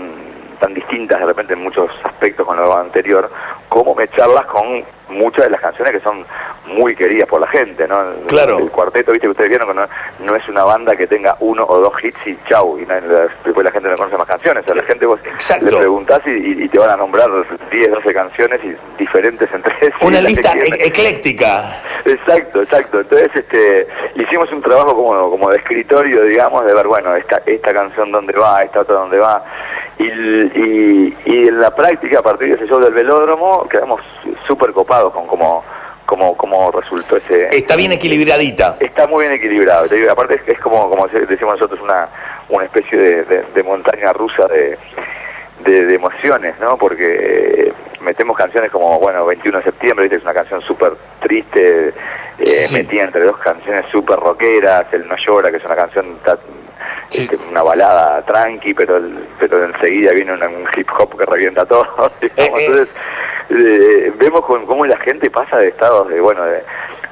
tan 0.61 0.75
distintas 0.75 1.21
de 1.21 1.27
repente 1.27 1.53
en 1.55 1.62
muchos 1.62 1.91
aspectos 2.05 2.47
con 2.47 2.57
lo 2.57 2.77
anterior, 2.77 3.31
cómo 3.69 3.95
mecharlas 3.95 4.45
con 4.47 4.85
muchas 5.09 5.47
de 5.47 5.50
las 5.50 5.61
canciones 5.61 5.93
que 5.93 6.00
son 6.00 6.25
muy 6.67 6.95
queridas 6.95 7.27
por 7.29 7.41
la 7.41 7.47
gente, 7.49 7.88
¿no? 7.88 7.99
Claro. 8.27 8.59
El 8.59 8.71
cuarteto, 8.71 9.12
viste 9.12 9.27
que 9.27 9.31
ustedes 9.31 9.49
vieron 9.50 9.69
que 9.69 9.75
no, 9.75 9.87
no 10.21 10.37
es 10.37 10.47
una 10.49 10.65
banda 10.65 10.95
que 10.97 11.07
tenga 11.07 11.37
uno 11.41 11.65
o 11.67 11.81
dos 11.81 11.93
hits 12.03 12.19
y 12.27 12.38
chau, 12.49 12.79
y 12.79 12.85
no- 12.85 12.95
después 13.45 13.65
la 13.65 13.71
gente 13.73 13.88
no 13.88 13.97
conoce 13.97 14.19
más 14.19 14.27
canciones, 14.27 14.65
o 14.65 14.67
sea, 14.67 14.77
la 14.77 14.83
gente 14.87 15.07
vos 15.07 15.21
Exacto. 15.25 15.67
le 15.67 15.77
preguntás 15.79 16.21
y, 16.27 16.69
te 16.69 16.79
van 16.79 16.91
a 16.91 16.97
nombrar 16.97 17.31
10, 17.71 17.91
12 17.91 18.12
canciones 18.12 18.61
y 18.62 18.77
diferentes 18.99 19.50
entre 19.53 19.75
sí. 19.81 19.93
Una 20.03 20.21
lista 20.29 20.53
e- 20.53 20.87
ecléctica. 20.87 21.81
Exacto, 22.05 22.62
exacto. 22.62 23.00
Entonces, 23.00 23.31
este, 23.35 23.87
hicimos 24.17 24.50
un 24.53 24.61
trabajo 24.61 24.95
como, 24.95 25.31
como 25.31 25.49
de 25.49 25.57
escritorio, 25.57 26.23
digamos, 26.25 26.65
de 26.67 26.75
ver, 26.75 26.87
bueno, 26.87 27.17
esta, 27.17 27.41
esta 27.47 27.73
canción 27.73 28.12
dónde 28.12 28.35
va, 28.38 28.62
esta 28.62 28.81
otra 28.83 28.97
dónde 28.97 29.19
va. 29.19 29.43
Y, 29.99 30.05
y, 30.05 31.17
y 31.25 31.49
en 31.49 31.59
la 31.61 31.75
práctica, 31.75 32.21
a 32.21 32.23
partir 32.23 32.49
de 32.49 32.55
ese 32.55 32.67
show 32.69 32.78
del 32.81 32.95
velódromo, 32.95 33.67
quedamos 33.69 34.00
súper 34.47 34.73
copados 34.73 35.12
con 35.12 35.26
cómo, 35.26 35.64
cómo, 36.07 36.37
cómo 36.37 36.71
resultó 36.71 37.17
ese... 37.17 37.49
Está 37.57 37.75
bien 37.76 37.93
equilibradita. 37.93 38.76
Está 38.78 39.07
muy 39.09 39.23
bien 39.26 39.33
equilibrado. 39.37 39.88
Te 39.88 39.97
digo, 39.97 40.11
aparte 40.12 40.37
es, 40.37 40.43
es 40.55 40.61
como, 40.61 40.88
como 40.88 41.07
decimos 41.09 41.55
nosotros, 41.55 41.81
una, 41.83 42.09
una 42.49 42.64
especie 42.67 42.97
de, 42.99 43.25
de- 43.25 43.45
de 43.55 43.62
montaña 43.64 44.12
rusa 44.12 44.47
de, 44.47 44.78
de, 45.64 45.87
de 45.87 45.95
emociones, 45.97 46.55
¿no? 46.61 46.76
Porque 46.78 47.73
metemos 48.00 48.37
canciones 48.37 48.71
como, 48.71 49.00
bueno, 49.00 49.26
21 49.26 49.59
de 49.59 49.64
septiembre, 49.64 50.05
¿viste? 50.05 50.19
es 50.19 50.23
una 50.23 50.33
canción 50.35 50.61
súper 50.62 50.93
triste, 51.21 51.88
eh, 52.38 52.45
Sí. 52.47 52.76
metida 52.76 53.02
entre 53.02 53.25
dos 53.25 53.37
canciones 53.38 53.85
súper 53.90 54.17
rockeras, 54.21 54.85
El 54.93 55.09
No 55.09 55.17
Llora, 55.26 55.50
que 55.50 55.57
es 55.57 55.64
una 55.64 55.75
canción, 55.75 56.19
una 57.50 57.62
balada 57.62 58.23
tranqui, 58.27 58.75
pero 58.75 59.00
pero 59.38 59.65
enseguida 59.65 60.12
viene 60.12 60.33
una- 60.35 60.49
un 60.49 60.67
hip 60.77 60.88
hop 60.99 61.19
que 61.19 61.25
revienta 61.27 61.65
todo. 61.65 61.83
digamos. 62.21 62.21
Eh, 62.21 62.31
eh. 62.37 62.50
Entonces, 62.67 62.88
eh, 63.50 64.12
vemos 64.19 64.45
con- 64.45 64.67
cómo 64.67 64.85
la 64.87 64.99
gente 64.99 65.31
pasa 65.31 65.57
de 65.59 65.69
estados 65.69 66.09
de, 66.09 66.21
bueno, 66.21 66.45
de, 66.45 66.62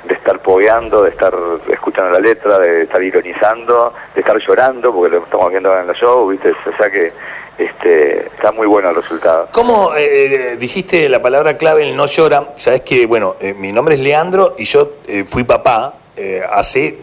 de 0.05 0.15
estar 0.15 0.39
pogueando, 0.41 1.03
de 1.03 1.11
estar 1.11 1.35
escuchando 1.69 2.11
la 2.11 2.21
letra, 2.21 2.59
de 2.59 2.83
estar 2.83 3.03
ironizando, 3.03 3.95
de 4.15 4.21
estar 4.21 4.37
llorando, 4.47 4.93
porque 4.93 5.17
lo 5.17 5.25
estamos 5.25 5.51
viendo 5.51 5.69
ahora 5.71 5.81
en 5.81 5.87
los 5.89 5.97
shows, 5.97 6.31
¿viste? 6.31 6.51
O 6.51 6.77
sea 6.77 6.91
que 6.91 7.11
este, 7.59 8.27
está 8.27 8.53
muy 8.53 8.67
bueno 8.67 8.91
el 8.91 8.97
resultado. 8.97 9.49
¿Cómo 9.53 9.93
eh, 9.97 10.57
dijiste 10.59 11.09
la 11.09 11.23
palabra 11.23 11.57
clave, 11.57 11.83
el 11.89 11.97
no 11.97 12.05
llora? 12.07 12.49
Sabes 12.57 12.83
que, 12.83 13.07
bueno, 13.07 13.37
eh, 13.41 13.55
mi 13.55 13.73
nombre 13.73 13.95
es 13.95 14.01
Leandro 14.03 14.55
y 14.59 14.65
yo 14.67 14.93
eh, 15.09 15.25
fui 15.27 15.43
papá 15.45 15.95
eh, 16.17 16.43
hace. 16.49 16.99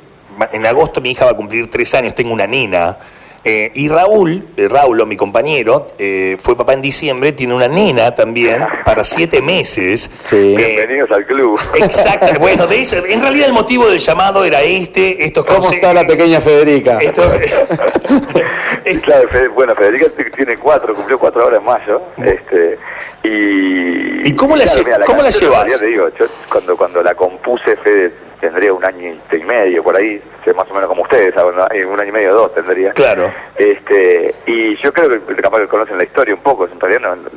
En 0.52 0.66
agosto 0.66 1.02
mi 1.02 1.12
hija 1.12 1.25
va 1.25 1.32
a 1.32 1.36
cumplir 1.36 1.70
tres 1.70 1.94
años, 1.94 2.13
tengo 2.16 2.34
una 2.34 2.48
nena. 2.48 2.98
eh, 3.46 3.72
y 3.75 3.90
Raúl, 3.90 4.48
eh, 4.56 4.68
Raulo, 4.70 5.06
mi 5.06 5.18
compañero, 5.18 5.90
eh, 6.00 6.38
fue 6.42 6.56
papá 6.56 6.72
en 6.74 6.82
diciembre, 6.82 7.34
tiene 7.34 7.54
una 7.54 7.68
nena 7.68 8.16
también 8.16 8.63
para 8.86 9.04
siete 9.04 9.42
meses. 9.42 10.10
Sí. 10.22 10.56
Eh, 10.58 10.75
Bienvenidos 10.78 11.12
al 11.12 11.25
club. 11.25 11.60
Exacto, 11.75 12.28
bueno, 12.40 12.68
de 12.68 12.80
eso- 12.82 13.06
en 13.06 13.22
realidad 13.22 13.48
el 13.48 13.54
motivo 13.54 13.90
del 13.90 14.00
llamado 14.00 14.46
era 14.46 14.62
este, 14.62 15.25
estos 15.25 15.46
¿Cómo 15.46 15.70
está 15.70 15.94
la 15.94 16.08
pequeña 16.08 16.40
Federica? 16.40 17.00
esto- 17.00 17.24
claro, 19.04 19.28
bueno, 19.54 19.75
Federica 19.75 20.06
tiene 20.36 20.58
cuatro, 20.58 20.96
cumplió 20.96 21.20
cuatro 21.20 21.44
ahora 21.44 21.58
en 21.58 21.63
mayo, 21.66 22.02
este, 22.18 22.78
y... 23.24 24.30
¿Y 24.30 24.36
cómo 24.36 24.56
la 24.56 24.66
lle- 24.66 24.86
mira, 24.86 25.00
cómo 25.06 25.22
la 25.22 25.30
llevas? 25.30 25.63
en 25.63 25.68
realidad 25.68 25.80
te 25.80 25.86
digo, 25.88 26.10
yo 26.18 26.25
cuando, 26.50 26.78
cuando 26.78 27.04
la 27.04 27.13
compuse, 27.13 27.75
Fede 27.84 28.14
tendría 28.44 28.74
un 28.74 28.84
año 28.84 29.16
y 29.32 29.44
medio, 29.44 29.82
por 29.82 29.96
ahí, 29.96 30.22
más 30.53 30.70
o 30.70 30.74
menos 30.74 30.90
como 30.90 31.03
ustedes, 31.03 31.34
¿saben? 31.34 31.56
¿no? 31.56 31.64
un 31.64 32.00
año 32.00 32.10
y 32.10 32.12
medio, 32.12 32.34
dos 32.34 32.53
tendría. 32.53 32.92
Claro. 32.92 33.32
Este, 33.56 34.36
y 34.46 34.75
yo 34.84 34.92
creo 34.92 35.08
que 35.10 35.36
capaz 35.42 35.60
que 35.60 35.68
conocen 35.68 35.98
la 35.98 36.03
historia 36.03 36.36
un 36.36 36.42
poco, 36.42 36.68
en 36.68 36.77
realidad 36.77 37.16
no, 37.16 37.29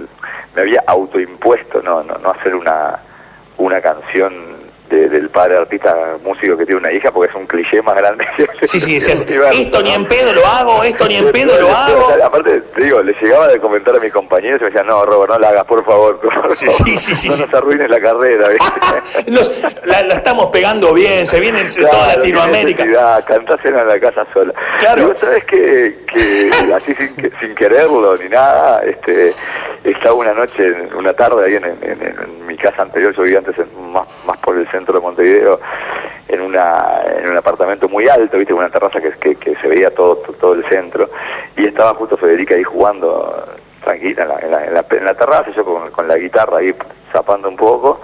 me 0.57 0.63
había 0.63 0.83
autoimpuesto 0.89 1.81
no, 1.81 2.03
no, 2.03 2.19
no 2.19 2.31
hacer 2.31 2.57
una, 2.57 2.99
una 3.59 3.81
canción 3.81 4.56
de- 4.89 5.09
del 5.09 5.31
padre 5.31 5.57
artista 5.59 6.17
músico 6.23 6.57
que 6.57 6.65
tiene 6.67 6.81
una 6.81 6.93
hija, 6.93 7.11
porque 7.11 7.31
es 7.31 7.37
un 7.37 7.47
cliché 7.47 7.83
más 7.83 7.97
grande. 7.97 8.25
Sí, 8.63 8.81
sí, 8.81 8.97
universo, 8.97 9.51
esto 9.53 9.83
ni 9.83 9.91
en 9.93 10.07
pedo 10.07 10.33
lo 10.33 10.47
hago, 10.47 10.83
esto 10.85 11.07
ni 11.09 11.17
en 11.17 11.31
pedo 11.33 11.61
lo 11.61 11.69
hago. 11.71 12.09
Aparte, 12.25 12.61
te 12.75 12.85
digo, 12.85 13.03
le 13.03 13.13
llegaba 13.21 13.49
de 13.49 13.59
comentar 13.61 13.95
a 13.97 14.01
mis 14.01 14.13
compañeros 14.13 14.61
y 14.61 14.65
me 14.65 14.71
decían, 14.71 14.87
no, 14.87 15.05
Robert, 15.05 15.33
no 15.33 15.39
la 15.39 15.49
hagas, 15.49 15.65
por 15.65 15.85
favor. 15.85 16.19
Por 16.21 16.57
Sí, 16.57 16.67
favor, 16.67 16.85
sí, 16.85 16.97
sí, 16.97 17.17
sí, 17.17 17.29
no 17.29 17.35
sí. 17.35 17.43
nos 17.43 17.55
arruines 17.55 17.91
la 17.91 18.01
carrera. 18.01 18.49
¿viste? 18.49 19.31
Nos- 19.31 19.53
la, 19.85 20.03
la 20.03 20.15
estamos 20.15 20.47
pegando 20.49 20.93
bien, 20.95 21.27
se 21.27 21.41
viene 21.41 21.61
en 21.61 21.67
toda 21.75 21.89
Claro, 21.91 22.19
Latinoamérica. 22.19 23.25
Cantásela 23.27 23.83
en 23.83 23.89
la 23.89 24.01
casa 24.01 24.27
sola. 24.33 24.53
Claro. 24.79 25.03
Y 25.03 25.05
vos 25.07 25.17
sabés 25.21 25.45
que, 25.45 25.93
que 26.13 26.51
así 26.75 26.95
sin, 26.95 27.17
que- 27.17 27.31
sin 27.41 27.55
quererlo 27.55 28.17
ni 28.17 28.29
nada, 28.29 28.83
este, 28.85 29.35
estaba 29.85 30.15
una 30.15 30.33
noche, 30.35 30.63
una 30.97 31.13
tarde 31.13 31.45
ahí 31.47 31.55
en, 31.55 31.65
en- 31.65 31.79
en- 31.83 32.03
en 32.23 32.47
mi 32.47 32.57
casa 32.57 32.83
anterior, 32.83 33.15
yo 33.17 33.23
vivía 33.23 33.39
antes 33.39 33.57
en- 33.59 33.91
más, 33.93 34.05
más 34.27 34.37
por 34.39 34.57
el 34.57 34.65
centro 34.71 34.76
de 34.85 35.01
Montevideo, 35.01 35.61
en 36.29 36.41
una 36.41 37.03
en 37.19 37.31
un 37.31 37.37
apartamento 37.37 37.89
muy 37.89 38.09
alto, 38.09 38.37
viste, 38.37 38.53
una 38.53 38.69
terraza 38.71 39.01
que, 39.01 39.11
que, 39.13 39.37
que 39.37 39.55
se 39.57 39.69
veía 39.69 39.91
todo, 39.91 40.17
todo 40.41 40.55
el 40.55 40.65
centro, 40.69 41.09
y 41.57 41.67
estaba 41.69 41.95
justo 41.95 42.17
Federica 42.17 42.55
ahí 42.55 42.65
jugando 42.65 43.45
tranquila 43.85 44.23
en 44.23 44.29
la, 44.29 44.39
en 44.41 44.51
la, 44.75 44.81
en 44.81 44.97
en 44.99 45.05
la 45.05 45.15
terraza, 45.15 45.51
yo 45.57 45.65
con, 45.65 45.91
con 45.93 46.09
la 46.09 46.17
guitarra 46.17 46.59
ahí 46.59 46.75
zapando 47.13 47.49
un 47.49 47.57
poco, 47.57 48.01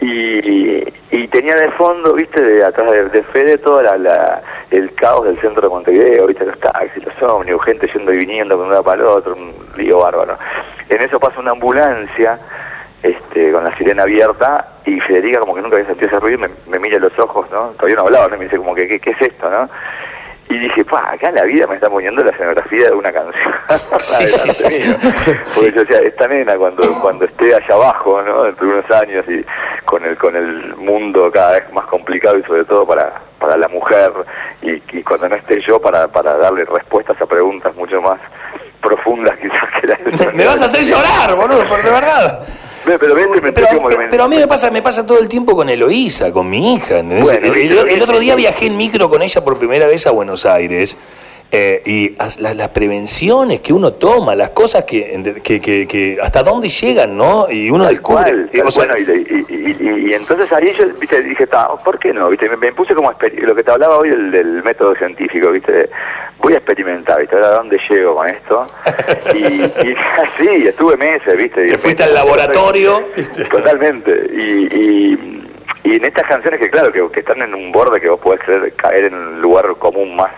y, 0.00 0.84
y 1.10 1.28
tenía 1.28 1.54
de 1.54 1.70
fondo, 1.72 2.12
viste, 2.12 2.42
de 2.42 2.64
atrás 2.64 2.90
de, 2.90 3.08
de 3.08 3.22
Fede 3.24 3.56
todo 3.58 3.80
la, 3.82 3.96
la- 3.96 4.42
el 4.70 4.92
caos 4.94 5.24
del 5.24 5.40
centro 5.40 5.62
de 5.62 5.68
Montevideo, 5.68 6.26
viste, 6.26 6.44
los 6.44 6.58
taxis, 6.60 7.02
los 7.04 7.30
ómnibus, 7.32 7.64
gente 7.64 7.88
yendo 7.94 8.12
y 8.12 8.18
viniendo 8.18 8.56
de 8.56 8.62
un 8.64 8.70
lado 8.70 8.82
para 8.82 9.00
el 9.00 9.06
otro, 9.06 9.34
un 9.34 9.54
lío 9.76 9.98
bárbaro. 10.00 10.36
En 10.88 11.00
eso 11.00 11.18
pasa 11.18 11.40
una 11.40 11.52
ambulancia, 11.52 12.38
este, 13.02 13.52
con 13.52 13.64
la 13.64 13.76
sirena 13.76 14.02
abierta, 14.02 14.76
y 14.84 15.00
Federica 15.00 15.40
como 15.40 15.54
que 15.54 15.62
nunca 15.62 15.76
había 15.76 15.88
sentido 15.88 16.08
ese 16.08 16.20
ruido, 16.20 16.38
me, 16.38 16.48
me 16.66 16.78
mira 16.78 16.98
los 16.98 17.16
ojos, 17.18 17.46
¿no? 17.50 17.68
Todavía 17.72 17.96
no 17.96 18.02
hablaba, 18.02 18.28
¿no? 18.28 18.38
Me 18.38 18.44
dice 18.44 18.56
como 18.56 18.74
que, 18.74 18.86
¿qué, 18.88 19.00
qué 19.00 19.10
es 19.10 19.22
esto, 19.22 19.50
no? 19.50 19.68
Y 20.48 20.58
dije, 20.58 20.84
pa, 20.84 21.10
acá 21.12 21.32
la 21.32 21.42
vida 21.42 21.66
me 21.66 21.74
está 21.74 21.90
poniendo 21.90 22.22
la 22.22 22.30
escenografía 22.30 22.88
de 22.88 22.94
una 22.94 23.12
canción. 23.12 23.54
Sí, 23.98 24.26
sí, 24.28 24.50
sí. 24.52 24.96
Porque 25.54 25.72
yo 25.72 25.80
decía, 25.84 25.98
esta 26.04 26.28
nena 26.28 26.54
cuando, 26.56 26.82
cuando 27.00 27.24
esté 27.24 27.54
allá 27.54 27.74
abajo, 27.74 28.22
¿no? 28.22 28.44
Dentro 28.44 28.66
de 28.66 28.72
unos 28.74 28.90
años 28.90 29.24
y 29.28 29.44
con 29.84 30.04
el, 30.04 30.16
con 30.16 30.36
el 30.36 30.76
mundo 30.76 31.30
cada 31.32 31.52
vez 31.52 31.72
más 31.72 31.86
complicado 31.86 32.38
y 32.38 32.42
sobre 32.44 32.64
todo 32.64 32.86
para, 32.86 33.20
para 33.40 33.56
la 33.56 33.68
mujer 33.68 34.12
y, 34.62 34.82
y 34.96 35.02
cuando 35.02 35.28
no 35.28 35.34
esté 35.36 35.60
yo 35.66 35.80
para, 35.80 36.06
para 36.08 36.36
darle 36.36 36.64
respuestas 36.64 37.20
a 37.20 37.26
preguntas 37.26 37.74
mucho 37.74 38.00
más 38.00 38.20
profundas 38.80 39.36
quizás 39.42 39.80
que 39.80 39.86
la 39.88 39.98
Me, 40.26 40.32
me 40.32 40.46
vas 40.46 40.62
a 40.62 40.66
hacer 40.66 40.84
llorar, 40.84 41.34
boludo, 41.36 41.66
por 41.66 41.82
de 41.82 41.90
verdad. 41.90 42.46
Pero, 42.86 43.14
me 43.16 43.52
Pero, 43.52 43.66
como 43.68 43.88
que 43.88 43.96
me- 43.98 44.06
pero 44.08 44.24
a 44.24 44.28
mí 44.28 44.36
me 44.36 44.46
pasa, 44.46 44.70
me 44.70 44.80
pasa 44.80 45.04
todo 45.04 45.18
el 45.18 45.28
tiempo 45.28 45.56
con 45.56 45.68
Eloísa, 45.68 46.32
con 46.32 46.48
mi 46.48 46.74
hija. 46.74 47.00
el, 47.00 47.06
viste, 47.08 47.46
el- 47.46 47.88
el 47.88 48.02
otro 48.02 48.18
día 48.20 48.36
viajé 48.36 48.66
en 48.66 48.76
micro 48.76 49.10
con 49.10 49.22
ella 49.22 49.44
por 49.44 49.58
primera 49.58 49.86
vez 49.88 50.06
a 50.06 50.12
Buenos 50.12 50.46
Aires. 50.46 50.96
Eh, 51.52 51.80
y 51.86 52.14
as- 52.18 52.40
la- 52.40 52.54
las 52.54 52.68
prevenciones 52.70 53.60
que 53.60 53.72
uno 53.72 53.92
toma, 53.94 54.34
las 54.34 54.50
cosas 54.50 54.84
que, 54.84 55.40
que, 55.44 55.60
que, 55.60 55.86
que 55.86 56.18
hasta 56.20 56.42
dónde 56.42 56.68
llegan, 56.68 57.16
¿no? 57.16 57.46
Y 57.50 57.70
uno 57.70 57.84
Tal 57.84 57.94
descubre. 57.94 58.22
cual, 58.24 58.50
eh, 58.52 58.58
tal 58.58 58.66
o 58.66 58.70
sea, 58.70 58.86
cual, 58.88 58.98
y, 59.00 59.12
y- 59.12 59.46
y- 59.48 59.76
y- 59.80 60.10
y 60.10 60.12
entonces 60.14 60.52
ahí 60.52 60.72
yo 60.76 60.86
viste, 61.00 61.22
dije, 61.22 61.46
"Ta, 61.46 61.68
¿por 61.84 61.98
qué 61.98 62.12
no? 62.12 62.28
¿Viste? 62.28 62.48
Me, 62.48 62.56
me 62.56 62.72
puse 62.72 62.94
como 62.94 63.12
lo 63.12 63.54
que 63.54 63.62
te 63.62 63.70
hablaba 63.70 63.98
hoy 63.98 64.10
del, 64.10 64.30
del 64.30 64.62
método 64.62 64.94
científico, 64.96 65.50
¿viste? 65.50 65.88
Voy 66.38 66.54
a 66.54 66.56
experimentar, 66.58 67.20
¿viste? 67.20 67.34
A 67.36 67.38
ver 67.40 67.46
a 67.48 67.56
dónde 67.56 67.78
llego 67.88 68.16
con 68.16 68.28
esto. 68.28 68.66
Y, 69.34 69.38
y 69.38 69.96
así, 70.18 70.66
estuve 70.68 70.96
meses, 70.96 71.36
¿viste? 71.36 71.66
que 71.66 71.78
fuiste 71.78 72.02
al 72.04 72.14
laboratorio. 72.14 73.06
Totalmente. 73.50 74.10
Y, 74.32 74.66
y, 74.74 75.42
y 75.84 75.94
en 75.96 76.04
estas 76.04 76.26
canciones 76.28 76.60
que, 76.60 76.70
claro, 76.70 76.92
que, 76.92 77.06
que 77.12 77.20
están 77.20 77.40
en 77.42 77.54
un 77.54 77.70
borde 77.72 78.00
que 78.00 78.08
vos 78.08 78.20
podés 78.20 78.40
creer, 78.40 78.72
caer 78.74 79.04
en 79.06 79.14
un 79.14 79.40
lugar 79.40 79.66
común 79.78 80.16
más, 80.16 80.30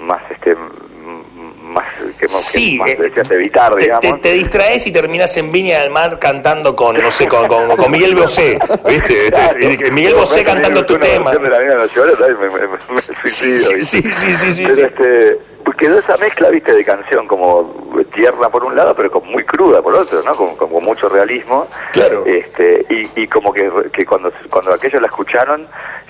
más 0.00 0.22
este 0.30 0.54
más 0.54 1.84
que, 2.18 2.26
más- 2.28 2.52
que 2.52 2.58
Sí, 2.58 2.78
más 2.78 2.88
eh, 2.90 2.96
deseas 2.96 3.30
evitar, 3.30 3.74
te, 3.74 3.82
digamos. 3.82 4.00
te- 4.00 4.12
te 4.28 4.32
distraes 4.32 4.86
y 4.86 4.92
terminas 4.92 5.36
en 5.36 5.52
Viña 5.52 5.80
del 5.80 5.90
Mar 5.90 6.18
cantando 6.18 6.74
con, 6.74 6.96
no 6.96 7.10
sé, 7.10 7.26
con, 7.28 7.46
con, 7.48 7.68
con 7.76 7.90
Miguel 7.90 8.14
Bosé, 8.16 8.58
¿viste? 8.88 9.28
Claro. 9.30 9.58
Y 9.60 9.76
que 9.76 9.90
Miguel 9.90 10.14
Bosé 10.14 10.42
cantando 10.44 10.86
tu 10.86 10.96
tema. 10.98 11.32
de. 11.32 11.38
Me, 11.38 11.48
me, 11.50 12.68
me 12.88 13.00
suicido, 13.00 13.70
sí, 13.80 13.82
sí, 13.82 14.02
sí, 14.12 14.34
sí, 14.36 14.52
sí, 14.54 14.62
Pero 14.64 14.74
sí. 14.76 14.82
este, 14.82 15.38
pues 15.66 15.76
quedó 15.78 15.98
esa 15.98 16.16
mezcla, 16.18 16.48
viste, 16.48 16.72
de 16.72 16.84
canción 16.84 17.26
como 17.26 17.74
tierna 18.14 18.48
por 18.48 18.62
un 18.62 18.76
lado, 18.76 18.94
pero 18.94 19.10
como 19.10 19.32
muy 19.32 19.44
cruda 19.44 19.82
por 19.82 19.94
otro, 19.96 20.22
¿no? 20.22 20.32
Con, 20.36 20.54
con- 20.54 20.70
con 20.70 20.84
mucho 20.84 21.08
realismo. 21.08 21.66
Claro. 21.92 22.24
Este, 22.24 22.86
y, 22.88 23.22
y 23.22 23.26
como 23.26 23.52
que, 23.52 23.68
que 23.92 24.06
cuando, 24.06 24.30
cuando 24.48 24.72
aquellos 24.72 25.00
la 25.00 25.08
escucharon, 25.08 25.66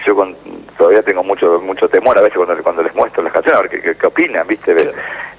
yo 0.06 0.14
con 0.14 0.36
todavía 0.76 1.02
tengo 1.02 1.24
mucho 1.24 1.58
mucho 1.60 1.88
temor 1.88 2.18
a 2.18 2.22
veces 2.22 2.36
cuando, 2.36 2.62
cuando 2.62 2.82
les 2.82 2.94
muestro 2.94 3.22
las 3.22 3.32
canciones, 3.32 3.58
a 3.58 3.62
ver 3.62 3.70
qué, 3.70 3.96
qué, 3.96 4.06
opinan, 4.06 4.46
¿viste? 4.46 4.76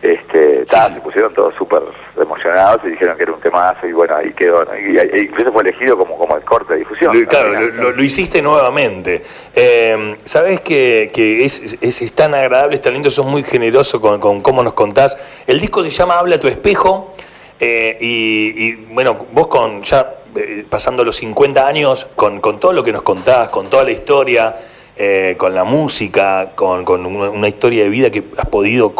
Este, 0.01 0.65
se 0.65 1.01
pusieron 1.01 1.34
todos 1.34 1.53
súper 1.56 1.82
emocionados 2.19 2.82
y 2.86 2.89
dijeron 2.89 3.17
que 3.17 3.23
era 3.23 3.34
un 3.34 3.39
temazo 3.39 3.88
y 3.88 3.93
bueno, 3.93 4.15
ahí 4.15 4.34
quedó, 4.34 4.65
y, 4.75 5.21
incluso 5.21 5.51
fue 5.51 5.62
elegido 5.62 5.97
como, 5.97 6.17
como 6.17 6.38
el 6.38 6.43
corte 6.43 6.73
de 6.73 6.80
difusión. 6.80 7.25
Claro, 7.25 7.53
lo, 7.53 8.03
hiciste 8.03 8.41
nuevamente. 8.41 9.23
Eh, 9.56 10.17
Sabes 10.25 10.62
que, 10.62 11.12
que 11.13 11.45
es, 11.45 11.77
es, 11.82 12.13
tan 12.13 12.34
agradable, 12.34 12.75
es 12.75 12.82
tan 12.82 12.93
lindo, 12.93 13.10
sos 13.10 13.25
muy 13.25 13.43
generoso 13.43 14.01
con, 14.01 14.07
con 14.20 14.41
cómo 14.41 14.63
nos 14.63 14.74
contás. 14.74 15.17
El 15.46 15.60
disco 15.60 15.84
se 15.84 15.89
llama 15.89 16.17
Habla 16.17 16.39
tu 16.39 16.48
espejo. 16.48 17.13
Eh, 17.60 17.98
y, 18.00 18.76
bueno, 18.93 19.26
vos 19.32 19.48
con 19.48 19.82
ya 19.82 20.17
eh, 20.36 20.65
pasando 20.70 21.04
los 21.04 21.15
50 21.17 21.65
años, 21.65 22.08
con, 22.15 22.39
con, 22.39 22.60
todo 22.60 22.74
lo 22.74 22.84
que 22.84 22.91
nos 22.91 23.02
contás, 23.02 23.50
con 23.50 23.70
toda 23.70 23.84
la 23.84 23.91
historia, 23.91 24.56
eh, 24.96 25.36
con 25.38 25.56
la 25.56 25.63
música, 25.63 26.52
con, 26.56 26.88
una, 26.88 27.48
historia 27.48 27.84
de 27.84 27.89
vida 27.89 28.12
que 28.12 28.26
has 28.38 28.48
podido 28.48 28.93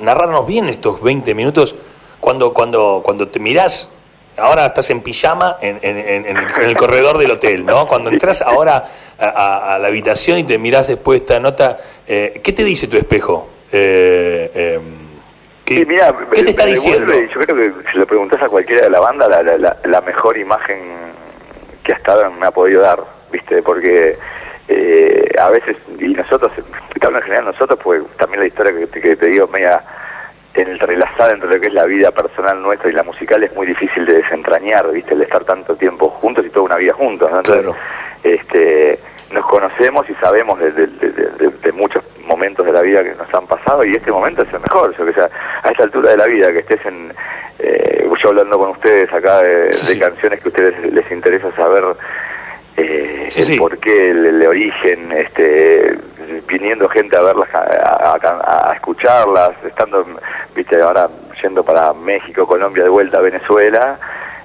narrarnos 0.00 0.46
bien 0.46 0.68
estos 0.68 1.00
20 1.00 1.34
minutos, 1.34 1.74
cuando, 2.20 2.52
cuando, 2.52 3.00
cuando 3.02 3.28
te 3.28 3.38
mirás, 3.38 3.90
ahora 4.36 4.66
estás 4.66 4.90
en 4.90 5.00
pijama 5.00 5.56
en, 5.62 5.78
el 5.82 6.76
corredor 6.76 7.16
del 7.16 7.30
hotel, 7.30 7.64
¿no? 7.64 7.86
Cuando 7.86 8.10
entras 8.10 8.42
ahora 8.42 8.90
a, 9.18 9.78
la 9.80 9.88
habitación 9.88 10.38
y 10.38 10.44
te 10.44 10.58
mirás 10.58 10.88
después 10.88 11.20
esta 11.20 11.40
nota, 11.40 11.78
¿qué 12.06 12.52
te 12.54 12.64
dice 12.64 12.86
tu 12.86 12.98
espejo? 12.98 13.48
Em, 13.70 14.82
¿Qué, 15.64 15.84
te 15.84 16.50
está 16.50 16.64
diciendo? 16.64 17.12
yo 17.12 17.40
creo 17.40 17.56
que 17.56 17.90
si 17.92 17.98
le 17.98 18.06
preguntas 18.06 18.40
a 18.42 18.48
cualquiera 18.48 18.84
de 18.84 18.90
la 18.90 19.00
banda, 19.00 19.28
la, 19.28 20.00
mejor 20.00 20.38
imagen 20.38 20.78
que 21.84 21.92
hasta 21.92 22.12
ahora 22.12 22.30
me 22.30 22.46
ha 22.46 22.50
podido 22.50 22.80
dar, 22.80 23.04
¿viste? 23.30 23.62
Porque 23.62 24.16
eh, 24.68 25.28
a 25.38 25.50
veces, 25.50 25.76
y 25.98 26.08
nosotros, 26.14 26.52
en 26.56 27.22
general 27.22 27.44
nosotros, 27.44 27.78
pues 27.82 28.02
también 28.16 28.40
la 28.40 28.46
historia 28.46 28.72
que, 28.90 29.16
te 29.16 29.26
digo, 29.26 29.46
media 29.48 29.84
entrelazada 30.54 31.32
entre 31.32 31.50
lo 31.50 31.60
que 31.60 31.68
es 31.68 31.74
la 31.74 31.84
vida 31.84 32.10
personal 32.10 32.60
nuestra 32.62 32.88
y 32.88 32.94
la 32.94 33.02
musical 33.02 33.44
es 33.44 33.54
muy 33.54 33.66
difícil 33.66 34.06
de 34.06 34.14
desentrañar, 34.14 34.90
¿viste? 34.90 35.12
El 35.12 35.22
estar 35.22 35.44
tanto 35.44 35.76
tiempo 35.76 36.08
juntos 36.20 36.46
y 36.46 36.50
toda 36.50 36.64
una 36.64 36.76
vida 36.76 36.94
juntos, 36.94 37.30
¿no? 37.30 37.42
claro. 37.42 37.76
este, 38.24 38.98
nos 39.30 39.44
conocemos 39.46 40.08
y 40.08 40.14
sabemos 40.14 40.58
de, 40.58 41.72
muchos 41.72 42.02
momentos 42.24 42.66
de 42.66 42.72
la 42.72 42.82
vida 42.82 43.04
que 43.04 43.14
nos 43.14 43.32
han 43.32 43.46
pasado 43.46 43.84
y 43.84 43.92
este 43.92 44.10
momento 44.10 44.42
es 44.42 44.52
el 44.52 44.60
mejor. 44.60 44.94
O 44.98 45.12
sea, 45.14 45.30
a 45.62 45.68
esta 45.68 45.84
altura 45.84 46.10
de 46.10 46.16
la 46.16 46.26
vida, 46.26 46.52
que 46.52 46.60
estés 46.60 46.84
en. 46.86 47.12
Eh, 47.58 48.08
yo 48.20 48.30
hablando 48.30 48.58
con 48.58 48.70
ustedes 48.70 49.12
acá 49.12 49.42
de, 49.42 49.70
canciones 49.98 50.40
que 50.40 50.48
a 50.48 50.48
ustedes 50.48 50.92
les 50.92 51.10
interesa 51.12 51.54
saber 51.54 51.84
eh, 52.76 53.28
el 53.36 53.58
porqué, 53.58 54.10
el, 54.10 54.44
origen, 54.46 55.12
este, 55.12 55.96
viniendo 56.48 56.88
gente 56.88 57.16
a 57.16 57.22
verlas, 57.22 57.48
a, 57.54 58.72
escucharlas, 58.74 59.52
estando, 59.64 60.04
viste, 60.54 60.80
ahora 60.80 61.08
yendo 61.40 61.62
para 61.62 61.92
México, 61.92 62.46
Colombia, 62.46 62.82
de 62.82 62.88
vuelta 62.88 63.18
a 63.18 63.22
Venezuela. 63.22 64.00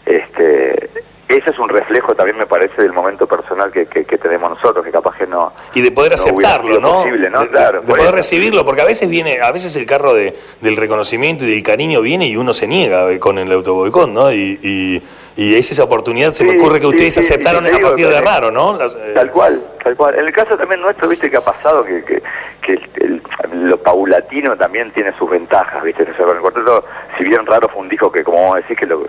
Este, 0.06 0.90
ese 1.38 1.52
es 1.52 1.60
un 1.60 1.70
reflejo 1.70 2.16
también 2.16 2.38
me 2.38 2.46
parece 2.46 2.82
del 2.82 2.94
momento 2.94 3.28
personal 3.28 3.72
que, 3.72 3.86
que, 3.86 4.18
tenemos 4.18 4.52
nosotros 4.52 4.86
que 4.86 4.92
capaz 4.92 5.18
que 5.18 5.28
no 5.28 5.54
y 5.74 5.82
de 5.82 5.92
poder 5.92 6.14
aceptarlo 6.14 6.80
no, 6.80 7.04
De, 7.04 7.48
claro, 7.50 7.82
de 7.82 7.88
poder 7.88 8.14
recibirlo 8.14 8.66
porque 8.66 8.82
a 8.82 8.86
veces 8.86 9.10
viene 9.10 9.42
a 9.42 9.52
veces 9.52 9.76
el 9.76 9.86
carro 9.86 10.14
de, 10.14 10.38
del 10.62 10.78
reconocimiento 10.78 11.46
y 11.46 11.52
del 11.52 11.64
cariño 11.64 12.02
viene 12.02 12.28
y 12.28 12.38
uno 12.38 12.54
se 12.54 12.68
niega 12.68 13.20
con 13.20 13.38
el 13.38 13.52
autoboicot 13.52 14.10
no 14.10 14.32
y, 14.32 14.60
y, 14.62 15.04
y 15.36 15.56
es 15.56 15.72
esa 15.72 15.84
oportunidad 15.84 16.34
se 16.34 16.44
me 16.44 16.58
ocurre 16.58 16.80
que 16.80 16.88
ustedes 16.88 17.18
aceptaron 17.18 17.66
a 17.66 17.80
partir 17.80 18.08
de 18.08 18.22
raro 18.22 18.52
no 18.52 18.80
eh, 18.82 19.12
tal 19.14 19.32
cual 19.32 19.64
tal 19.84 19.96
cual 19.96 20.16
en 20.16 20.26
el 20.26 20.32
caso 20.32 20.58
también 20.58 20.82
nuestro 20.82 21.08
viste 21.08 21.30
que 21.30 21.38
ha 21.38 21.42
pasado 21.42 21.84
que, 21.84 22.04
que, 22.04 22.22
que 22.62 23.22
lo 23.52 23.78
paulatino 23.78 24.56
también 24.58 24.92
tiene 24.92 25.14
sus 25.18 25.30
ventajas 25.30 25.84
viste 25.84 26.04
o 26.04 26.16
sea, 26.16 26.26
con 26.26 26.36
el 26.36 26.42
cuarteto 26.42 26.86
si 27.18 27.26
bien 27.26 27.46
raro 27.46 27.68
fue 27.70 27.82
un 27.82 27.90
disco 27.90 28.12
que 28.12 28.24
como 28.24 28.48
vos 28.48 28.56
decís 28.56 28.78
que 28.78 28.86
lo 28.86 29.06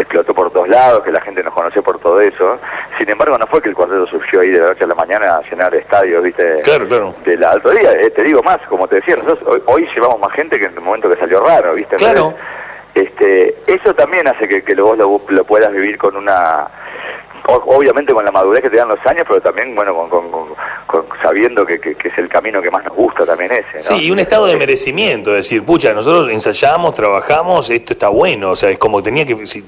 explotó 0.00 0.34
por 0.34 0.50
todos 0.50 0.68
lados, 0.68 1.02
que 1.04 1.12
la 1.12 1.20
gente 1.20 1.42
nos 1.42 1.54
conoció 1.54 1.82
por 1.82 1.98
todo 1.98 2.20
eso. 2.20 2.58
Sin 2.98 3.10
embargo, 3.10 3.36
no 3.38 3.46
fue 3.46 3.60
que 3.60 3.68
el 3.68 3.74
cuarteto 3.74 4.06
surgió 4.06 4.40
ahí 4.40 4.50
de 4.50 4.58
la 4.58 4.68
noche 4.68 4.84
a 4.84 4.86
la 4.86 4.94
mañana 4.94 5.36
a 5.36 5.42
llenar 5.42 5.74
estadios, 5.74 6.22
¿viste? 6.22 6.62
Claro, 6.62 6.88
claro. 6.88 7.14
De 7.24 7.36
la 7.36 7.50
alto 7.50 7.70
día. 7.70 7.92
Eh, 7.92 8.10
te 8.10 8.22
digo 8.22 8.42
más, 8.42 8.58
como 8.68 8.86
te 8.88 8.96
decía, 8.96 9.16
nosotros 9.16 9.62
hoy, 9.66 9.86
llevamos 9.94 10.20
más 10.20 10.32
gente 10.32 10.58
que 10.58 10.66
en 10.66 10.74
el 10.74 10.80
momento 10.80 11.10
que 11.10 11.16
salió 11.16 11.40
raro, 11.40 11.74
¿viste? 11.74 11.96
Claro. 11.96 12.34
este, 12.94 13.56
eso 13.66 13.94
también 13.94 14.26
hace 14.28 14.48
que, 14.48 14.62
que 14.62 14.74
vos 14.74 14.96
lo, 14.96 15.20
lo 15.28 15.44
puedas 15.44 15.72
vivir 15.72 15.98
con 15.98 16.16
una 16.16 16.68
obviamente 17.46 18.12
con 18.12 18.24
la 18.24 18.30
madurez 18.30 18.62
que 18.62 18.70
te 18.70 18.76
dan 18.76 18.88
los 18.88 18.98
años, 19.06 19.24
pero 19.26 19.40
también, 19.40 19.74
bueno, 19.74 20.08
con, 20.08 20.54
sabiendo 21.22 21.64
que, 21.66 21.74
es 21.74 22.18
el 22.18 22.28
camino 22.28 22.60
que 22.62 22.70
más 22.70 22.84
nos 22.84 22.94
gusta 22.94 23.24
también 23.24 23.52
ese. 23.52 23.76
¿no? 23.76 23.96
Sí, 23.96 24.06
y 24.06 24.10
un 24.10 24.18
estado 24.18 24.46
de 24.46 24.56
merecimiento, 24.56 25.30
es 25.30 25.48
decir, 25.48 25.64
pucha, 25.64 25.92
nosotros 25.92 26.30
ensayamos, 26.30 26.94
trabajamos, 26.94 27.70
esto 27.70 27.92
está 27.94 28.08
bueno, 28.08 28.50
o 28.50 28.56
sea, 28.56 28.70
es 28.70 28.78
como 28.78 29.02
tenía 29.02 29.24
que... 29.24 29.46
Si, 29.46 29.64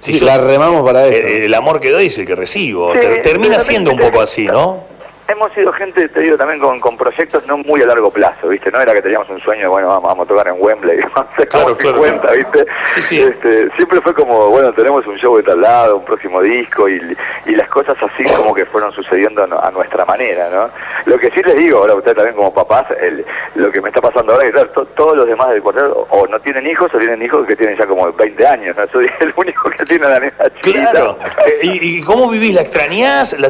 si 0.00 0.20
la 0.20 0.38
remamos 0.38 0.82
para 0.84 1.06
eso. 1.06 1.26
El, 1.26 1.54
amor 1.54 1.80
que 1.80 1.90
doy 1.90 2.06
es 2.06 2.18
el 2.18 2.26
que 2.26 2.34
recibo. 2.34 2.92
Termina 3.22 3.58
siendo 3.58 3.92
un 3.92 3.98
poco 3.98 4.20
así, 4.20 4.46
¿no? 4.46 4.91
Hemos 5.32 5.52
sido 5.52 5.72
gente, 5.72 6.08
te 6.08 6.20
digo, 6.20 6.36
también 6.36 6.60
con, 6.60 6.78
con 6.80 6.96
proyectos 6.96 7.46
no 7.46 7.58
muy 7.58 7.82
a 7.82 7.86
largo 7.86 8.10
plazo, 8.10 8.48
¿viste? 8.48 8.70
No 8.70 8.80
era 8.80 8.92
que 8.94 9.02
teníamos 9.02 9.28
un 9.28 9.40
sueño, 9.40 9.70
bueno, 9.70 9.88
vamos, 9.88 10.24
a 10.24 10.28
tocar 10.28 10.48
en 10.48 10.56
Wembley, 10.58 10.98
claro, 11.50 11.76
claro, 11.76 11.98
cuenta, 11.98 12.32
¿viste? 12.32 12.66
Sí, 12.94 13.02
sí. 13.02 13.20
Este, 13.20 13.70
siempre 13.76 14.00
fue 14.00 14.14
como, 14.14 14.48
bueno, 14.50 14.72
tenemos 14.72 15.06
un 15.06 15.16
show 15.18 15.36
de 15.36 15.42
tal 15.42 15.60
lado, 15.60 15.96
un 15.96 16.04
próximo 16.04 16.40
disco, 16.40 16.88
y, 16.88 17.16
y 17.46 17.54
las 17.54 17.68
cosas 17.68 17.96
así 18.00 18.22
como 18.36 18.54
que 18.54 18.66
fueron 18.66 18.92
sucediendo 18.92 19.42
a, 19.42 19.70
nuestra 19.70 20.04
manera, 20.04 20.48
¿no? 20.50 20.70
Lo 21.06 21.18
que 21.18 21.30
sí 21.30 21.42
les 21.44 21.56
digo, 21.56 21.78
ahora 21.78 21.94
ustedes 21.94 22.16
también 22.16 22.36
como 22.36 22.52
papás, 22.52 22.84
el, 23.00 23.24
lo 23.54 23.70
que 23.72 23.80
me 23.80 23.88
está 23.88 24.00
pasando 24.00 24.34
ahora 24.34 24.46
es 24.46 24.52
que 24.52 24.64
todos 24.94 25.16
los 25.16 25.26
demás 25.26 25.48
del 25.48 25.62
cuartel 25.62 25.90
o 25.94 26.26
no 26.26 26.40
tienen 26.40 26.66
hijos 26.66 26.90
o 26.94 26.98
tienen 26.98 27.22
hijos 27.22 27.46
que 27.46 27.56
tienen 27.56 27.76
ya 27.78 27.86
como 27.86 28.12
20 28.12 28.46
años, 28.46 28.76
¿no? 28.76 28.86
Soy 28.88 29.06
el 29.20 29.32
único 29.36 29.70
que 29.70 29.84
tiene 29.84 30.06
la 30.06 30.20
nena 30.20 30.34
chiquita. 30.56 30.90
Claro. 30.90 31.18
¿Y, 31.62 31.98
¿Y, 31.98 32.02
cómo 32.02 32.28
vivís? 32.28 32.54
¿La 32.54 32.62
extrañás? 32.62 33.38
¿La, 33.38 33.48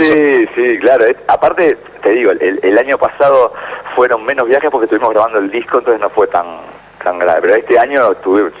sí, 0.00 0.46
sí, 0.54 0.78
claro. 0.80 0.91
Aparte, 1.28 1.76
te 2.02 2.10
digo, 2.10 2.32
el, 2.32 2.78
año 2.78 2.98
pasado 2.98 3.52
fueron 3.94 4.24
menos 4.24 4.48
viajes 4.48 4.70
porque 4.70 4.86
estuvimos 4.86 5.10
grabando 5.10 5.38
el 5.38 5.50
disco, 5.50 5.78
entonces 5.78 6.00
no 6.00 6.10
fue 6.10 6.26
tan 6.28 6.60
tan 7.02 7.18
grave. 7.18 7.40
Pero 7.42 7.54
este 7.56 7.78
año 7.78 8.12
estuve, 8.12 8.52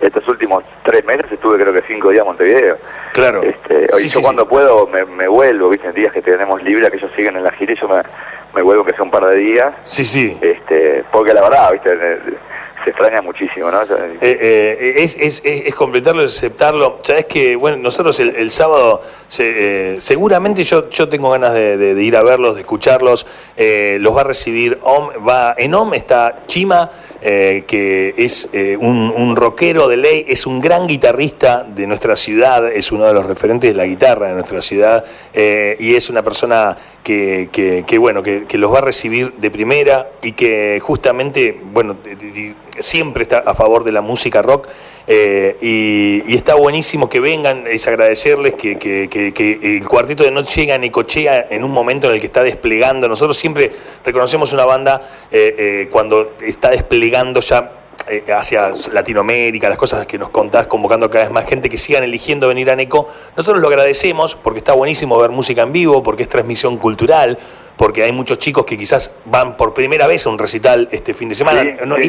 estos 0.00 0.28
últimos 0.28 0.62
tres 0.84 1.04
meses 1.04 1.24
estuve 1.30 1.58
creo 1.58 1.72
que 1.72 1.82
cinco 1.86 2.10
días 2.10 2.20
en 2.20 2.26
Montevideo. 2.26 2.76
Claro. 3.14 3.42
Este, 3.42 3.88
hoy 3.94 4.08
yo 4.08 4.20
cuando 4.20 4.46
puedo 4.46 4.86
me, 4.86 5.26
vuelvo, 5.26 5.70
viste, 5.70 5.88
en 5.88 5.94
días 5.94 6.12
que 6.12 6.22
tenemos 6.22 6.62
libre, 6.62 6.90
que 6.90 6.98
ellos 6.98 7.10
siguen 7.16 7.36
en 7.36 7.44
la 7.44 7.52
gira 7.52 7.72
y 7.72 7.80
yo 7.80 7.88
me, 7.88 8.02
me 8.54 8.62
vuelvo 8.62 8.84
que 8.84 8.92
sea 8.92 9.02
un 9.02 9.10
par 9.10 9.26
de 9.26 9.36
días. 9.36 9.74
Sí, 9.84 10.04
sí. 10.04 10.38
Este, 10.40 11.04
porque 11.10 11.32
la 11.32 11.42
verdad, 11.42 11.72
viste, 11.72 11.90
se 12.84 12.90
extraña 12.90 13.22
muchísimo, 13.22 13.70
¿no? 13.70 13.82
Eh, 13.82 14.18
eh, 14.20 14.94
es, 14.98 15.16
es, 15.18 15.42
es, 15.44 15.74
completarlo, 15.74 16.22
es 16.22 16.36
aceptarlo. 16.36 16.98
Sabes 17.02 17.26
que, 17.26 17.56
bueno, 17.56 17.76
nosotros 17.76 18.18
el, 18.20 18.50
sábado, 18.50 19.02
eh, 19.38 19.96
seguramente 19.98 20.64
yo, 20.64 20.90
yo 20.90 21.08
tengo 21.08 21.30
ganas 21.30 21.54
de, 21.54 21.94
ir 22.02 22.16
a 22.16 22.22
verlos, 22.22 22.54
de 22.54 22.62
escucharlos. 22.62 23.26
los 23.56 24.16
va 24.16 24.20
a 24.20 24.24
recibir 24.24 24.78
OM, 24.82 25.10
va, 25.26 25.54
en 25.56 25.74
OM 25.74 25.94
está 25.94 26.42
Chima, 26.46 26.90
que 27.20 28.14
es 28.16 28.48
un, 28.80 29.12
un, 29.16 29.36
rockero 29.36 29.88
de 29.88 29.96
ley, 29.96 30.24
es 30.28 30.46
un 30.46 30.60
gran 30.60 30.86
guitarrista 30.86 31.64
de 31.64 31.86
nuestra 31.86 32.16
ciudad, 32.16 32.68
es 32.68 32.90
uno 32.90 33.06
de 33.06 33.14
los 33.14 33.26
referentes 33.26 33.70
de 33.70 33.76
la 33.76 33.86
guitarra 33.86 34.28
de 34.28 34.34
nuestra 34.34 34.60
ciudad, 34.60 35.04
y 35.34 35.94
es 35.94 36.10
una 36.10 36.22
persona 36.22 36.76
que, 37.02 37.84
que, 37.86 37.98
bueno, 37.98 38.22
que, 38.22 38.44
que, 38.44 38.58
los 38.58 38.72
va 38.72 38.78
a 38.78 38.82
recibir 38.82 39.32
de 39.34 39.50
primera 39.50 40.10
y 40.22 40.32
que 40.32 40.78
justamente, 40.80 41.58
bueno, 41.72 41.96
siempre 42.78 43.22
está 43.24 43.38
a 43.38 43.54
favor 43.54 43.84
de 43.84 43.92
la 43.92 44.00
música 44.00 44.40
rock 44.42 44.68
eh, 45.06 45.56
y, 45.60 46.34
está 46.34 46.54
buenísimo 46.54 47.08
que 47.08 47.20
vengan, 47.20 47.66
es 47.66 47.86
agradecerles 47.88 48.54
que, 48.54 48.78
que, 48.78 49.78
el 49.78 49.88
cuartito 49.88 50.22
de 50.22 50.30
noche 50.30 50.60
llega 50.60 50.76
a 50.76 50.78
Necochea 50.78 51.48
en 51.50 51.64
un 51.64 51.72
momento 51.72 52.08
en 52.08 52.14
el 52.14 52.20
que 52.20 52.26
está 52.26 52.42
desplegando. 52.42 53.08
Nosotros 53.08 53.36
siempre 53.36 53.72
reconocemos 54.04 54.52
una 54.52 54.64
banda 54.64 55.00
eh, 55.30 55.54
eh, 55.58 55.88
cuando 55.90 56.34
está 56.40 56.70
desplegando 56.70 57.40
ya 57.40 57.81
hacia 58.34 58.72
Latinoamérica, 58.92 59.68
las 59.68 59.78
cosas 59.78 60.06
que 60.06 60.18
nos 60.18 60.30
contás, 60.30 60.66
convocando 60.66 61.08
cada 61.10 61.24
vez 61.24 61.32
más 61.32 61.46
gente 61.46 61.68
que 61.68 61.78
sigan 61.78 62.02
eligiendo 62.02 62.48
venir 62.48 62.70
a 62.70 62.76
Neco. 62.76 63.08
Nosotros 63.36 63.60
lo 63.60 63.68
agradecemos 63.68 64.34
porque 64.34 64.58
está 64.58 64.72
buenísimo 64.72 65.18
ver 65.18 65.30
música 65.30 65.62
en 65.62 65.72
vivo, 65.72 66.02
porque 66.02 66.24
es 66.24 66.28
transmisión 66.28 66.78
cultural, 66.78 67.38
porque 67.76 68.02
hay 68.02 68.12
muchos 68.12 68.38
chicos 68.38 68.64
que 68.64 68.76
quizás 68.76 69.10
van 69.24 69.56
por 69.56 69.74
primera 69.74 70.06
vez 70.06 70.26
a 70.26 70.30
un 70.30 70.38
recital 70.38 70.88
este 70.92 71.14
fin 71.14 71.28
de 71.28 71.34
semana. 71.34 71.62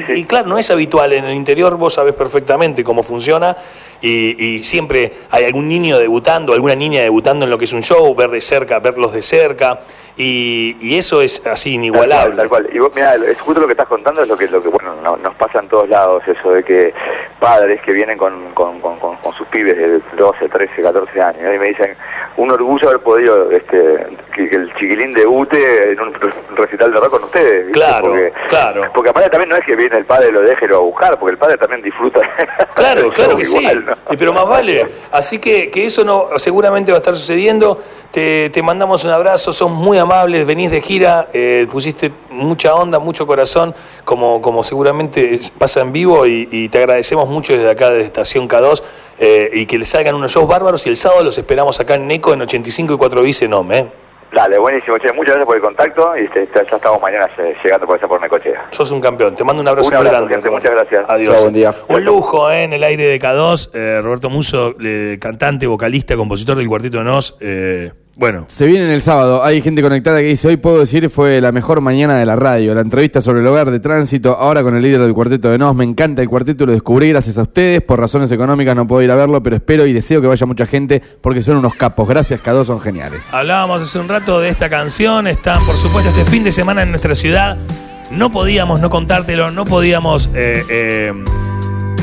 y, 0.10 0.26
claro, 0.26 0.48
no 0.48 0.58
es 0.58 0.70
habitual 0.72 1.14
en 1.14 1.26
el 1.26 1.34
interior, 1.34 1.78
vos 1.78 1.96
sabés 1.96 2.14
perfectamente 2.14 2.84
cómo 2.84 3.04
funciona 3.04 3.56
y, 4.04 4.60
siempre 4.64 5.14
hay 5.32 5.46
algún 5.46 5.70
niño 5.70 5.98
debutando, 5.98 6.54
alguna 6.54 6.76
niña 6.76 7.02
debutando 7.02 7.46
en 7.46 7.52
lo 7.52 7.58
que 7.58 7.66
es 7.66 7.74
un 7.74 7.84
show, 7.84 8.14
ver 8.14 8.30
de 8.30 8.42
cerca, 8.42 8.80
verlos 8.80 9.14
de 9.14 9.22
cerca. 9.22 9.80
Y, 10.18 10.98
eso 10.98 11.22
es 11.22 11.46
así 11.48 11.74
inigualable. 11.74 12.36
Tal 12.36 12.50
cual, 12.50 12.70
Y 12.72 12.80
vos, 12.80 12.92
mira, 12.94 13.16
es 13.16 13.40
justo 13.40 13.62
lo 13.62 13.68
que 13.68 13.74
estás 13.74 13.88
contando, 13.88 14.22
es 14.22 14.28
lo 14.28 14.38
que, 14.38 14.48
lo 14.48 14.62
que 14.62 14.70
bueno, 14.70 14.96
nos 15.18 15.36
pasa 15.36 15.60
en 15.60 15.70
todos 15.70 15.88
lados, 15.88 16.22
eso 16.28 16.52
de 16.52 16.64
que 16.64 16.94
padres 17.40 17.82
que 17.82 17.94
vienen 17.94 18.18
con, 18.18 18.54
con, 18.54 18.80
con, 18.80 19.34
sus 19.38 19.48
pibes 19.48 19.76
de 19.76 20.00
12, 20.18 20.50
13, 20.50 20.82
14 20.82 21.22
años 21.22 21.56
y 21.56 21.58
me 21.58 21.70
dicen, 21.70 21.96
un 22.38 22.52
orgullo 22.52 22.90
haber 22.90 23.02
podido 23.02 23.52
este, 23.52 24.06
que, 24.36 24.50
que 24.50 24.56
el 24.56 24.74
chiquilín 24.76 25.14
debute 25.14 25.53
en 25.58 26.00
un 26.00 26.14
re- 26.14 26.34
recital 26.56 26.92
de 26.94 27.00
rock 27.00 27.10
con 27.12 27.24
ustedes. 27.26 27.72
Claro, 27.72 28.06
porque, 28.06 28.34
claro. 28.50 28.82
Porque 28.94 29.10
aparte 29.10 29.30
también 29.30 29.50
no 29.50 29.56
es 29.56 29.66
que 29.66 29.76
viene 29.76 29.98
el 29.98 30.06
padre 30.06 30.30
y 30.30 30.32
lo 30.32 30.42
deje 30.42 30.66
y 30.66 30.68
lo 30.68 30.78
a 30.78 30.82
buscar, 30.82 31.20
porque 31.20 31.34
el 31.34 31.38
padre 31.38 31.58
también 31.58 31.82
disfruta. 31.82 32.20
Claro, 32.74 33.12
claro 33.12 33.38
que 33.38 33.46
sí. 33.46 33.58
igual, 33.60 33.86
¿no? 33.86 33.94
Y 34.14 34.18
pero 34.18 34.34
más 34.34 34.48
vale. 34.48 34.86
Así 35.12 35.40
que, 35.40 35.70
que 35.70 35.86
eso 35.86 36.04
no 36.04 36.30
seguramente 36.38 36.92
va 36.92 36.98
a 36.98 37.02
estar 37.02 37.16
sucediendo. 37.16 37.82
Te, 38.12 38.52
te 38.52 38.62
mandamos 38.62 39.04
un 39.06 39.10
abrazo, 39.10 39.54
son 39.54 39.72
muy 39.72 39.98
amables, 39.98 40.46
venís 40.46 40.70
de 40.70 40.82
gira, 40.82 41.30
eh, 41.34 41.66
pusiste 41.72 42.12
mucha 42.30 42.76
onda, 42.76 43.00
mucho 43.00 43.26
corazón, 43.26 43.74
como, 44.06 44.40
como 44.40 44.64
seguramente 44.64 45.40
pasa 45.58 45.82
en 45.82 45.92
vivo, 45.92 46.28
y, 46.28 46.48
y 46.52 46.70
te 46.70 46.78
agradecemos 46.78 47.28
mucho 47.28 47.54
desde 47.54 47.72
acá, 47.72 47.90
desde 47.90 48.06
Estación 48.06 48.48
K2, 48.48 48.84
eh, 49.18 49.50
y 49.54 49.66
que 49.66 49.80
les 49.80 49.90
salgan 49.90 50.14
unos 50.14 50.32
shows 50.32 50.48
bárbaros, 50.48 50.86
y 50.86 50.90
el 50.90 50.96
sábado 50.98 51.24
los 51.24 51.36
esperamos 51.40 51.80
acá 51.80 51.96
en 51.96 52.06
Neco, 52.08 52.34
en 52.34 52.44
85 52.44 52.94
y 52.94 52.98
4 52.98 53.22
bis 53.24 53.42
en 53.42 53.54
OME. 53.56 53.78
¿eh? 53.80 53.88
Dale, 54.34 54.58
buenísimo, 54.58 54.98
che, 54.98 55.14
muchas 55.14 55.36
gracias 55.36 55.46
por 55.46 55.56
el 55.58 55.62
contacto 55.62 56.18
y 56.18 56.24
este, 56.26 56.50
ya 56.56 56.62
estamos 56.76 57.00
mañana 57.02 57.30
eh, 57.38 57.54
llegando 57.64 57.86
por 57.86 57.98
esa 57.98 58.08
por 58.08 58.20
Necochea. 58.20 58.68
Sos 58.72 58.90
un 58.92 59.00
campeón, 59.00 59.36
te 59.36 59.44
mando 59.44 59.62
un 59.62 59.68
abrazo 59.68 59.90
Un 59.90 59.94
abrazo, 59.96 60.16
grande. 60.16 60.34
gente, 60.34 60.50
muchas 60.50 60.72
gracias. 60.72 61.08
Adiós. 61.08 61.34
Chao, 61.36 61.42
buen 61.44 61.54
día. 61.54 61.76
Un 61.88 62.04
lujo 62.04 62.50
eh, 62.50 62.64
en 62.64 62.74
el 62.74 62.84
aire 62.84 63.06
de 63.06 63.20
K2. 63.20 63.70
eh, 63.76 64.02
Roberto 64.02 64.32
Muso, 64.32 64.74
eh, 64.84 65.18
cantante, 65.22 65.68
vocalista, 65.68 66.16
compositor 66.16 66.58
del 66.58 66.68
Cuarteto 66.68 66.98
de 66.98 67.04
Nos. 67.04 67.38
Bueno, 68.16 68.46
Se 68.48 68.68
viene 68.68 68.94
el 68.94 69.02
sábado. 69.02 69.44
Hay 69.44 69.62
gente 69.62 69.82
conectada 69.82 70.20
que 70.20 70.26
dice: 70.26 70.48
Hoy 70.48 70.58
puedo 70.58 70.80
decir 70.80 71.10
fue 71.10 71.42
la 71.42 71.52
mejor 71.52 71.82
mañana 71.82 72.16
de 72.16 72.26
la 72.26 72.36
radio. 72.36 72.76
La 72.76 72.82
entrevista 72.82 73.22
sobre 73.22 73.40
el 73.42 73.48
hogar 73.48 73.72
de 73.72 73.80
tránsito, 73.80 74.38
ahora 74.38 74.62
con 74.62 74.76
el 74.76 74.84
líder 74.84 75.02
del 75.02 75.14
cuarteto 75.14 75.50
de 75.50 75.58
Nos. 75.58 75.76
Me 75.76 75.84
encanta 75.84 76.22
el 76.22 76.30
cuarteto, 76.30 76.68
lo 76.68 76.74
descubrí 76.74 77.10
gracias 77.10 77.40
a 77.40 77.42
ustedes. 77.42 77.82
Por 77.82 78.00
razones 78.00 78.32
económicas 78.32 78.76
no 78.76 78.88
puedo 78.88 79.02
ir 79.02 79.10
a 79.10 79.16
verlo, 79.16 79.42
pero 79.42 79.56
espero 79.56 79.88
y 79.88 79.94
deseo 79.94 80.22
que 80.22 80.28
vaya 80.28 80.46
mucha 80.46 80.68
gente 80.68 81.02
porque 81.22 81.42
son 81.42 81.58
unos 81.58 81.74
capos. 81.74 82.08
Gracias, 82.08 82.40
K2 82.40 82.66
son 82.66 82.80
geniales. 82.80 83.24
hablábamos 83.32 83.82
hace 83.82 83.98
un 83.98 84.08
rato 84.08 84.40
de 84.40 84.50
esta 84.50 84.70
canción. 84.70 85.26
Están, 85.26 85.66
por 85.66 85.76
supuesto, 85.76 86.12
este 86.12 86.30
fin 86.30 86.44
de 86.44 86.52
semana 86.52 86.84
en 86.84 86.92
nuestra 86.92 87.16
ciudad. 87.16 87.58
No 88.12 88.32
podíamos 88.32 88.80
no 88.80 88.92
contártelo, 88.92 89.50
no 89.50 89.66
podíamos 89.66 90.30
eh, 90.36 90.64
eh, 90.70 91.14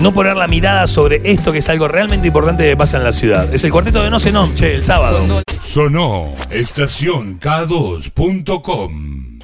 no 0.00 0.12
poner 0.12 0.36
la 0.36 0.48
mirada 0.48 0.86
sobre 0.86 1.20
esto 1.24 1.52
que 1.52 1.58
es 1.58 1.68
algo 1.68 1.88
realmente 1.88 2.28
importante 2.28 2.64
que 2.64 2.76
pasa 2.76 2.96
en 2.96 3.04
la 3.04 3.12
ciudad. 3.12 3.52
Es 3.52 3.64
el 3.64 3.70
Cuarteto 3.70 4.02
de 4.02 4.10
Nos 4.10 4.24
en 4.26 4.54
Che, 4.54 4.74
el 4.74 4.82
sábado. 4.82 5.20
Sonó 5.62 6.32
estación 6.50 7.38
K2.com. 7.38 9.38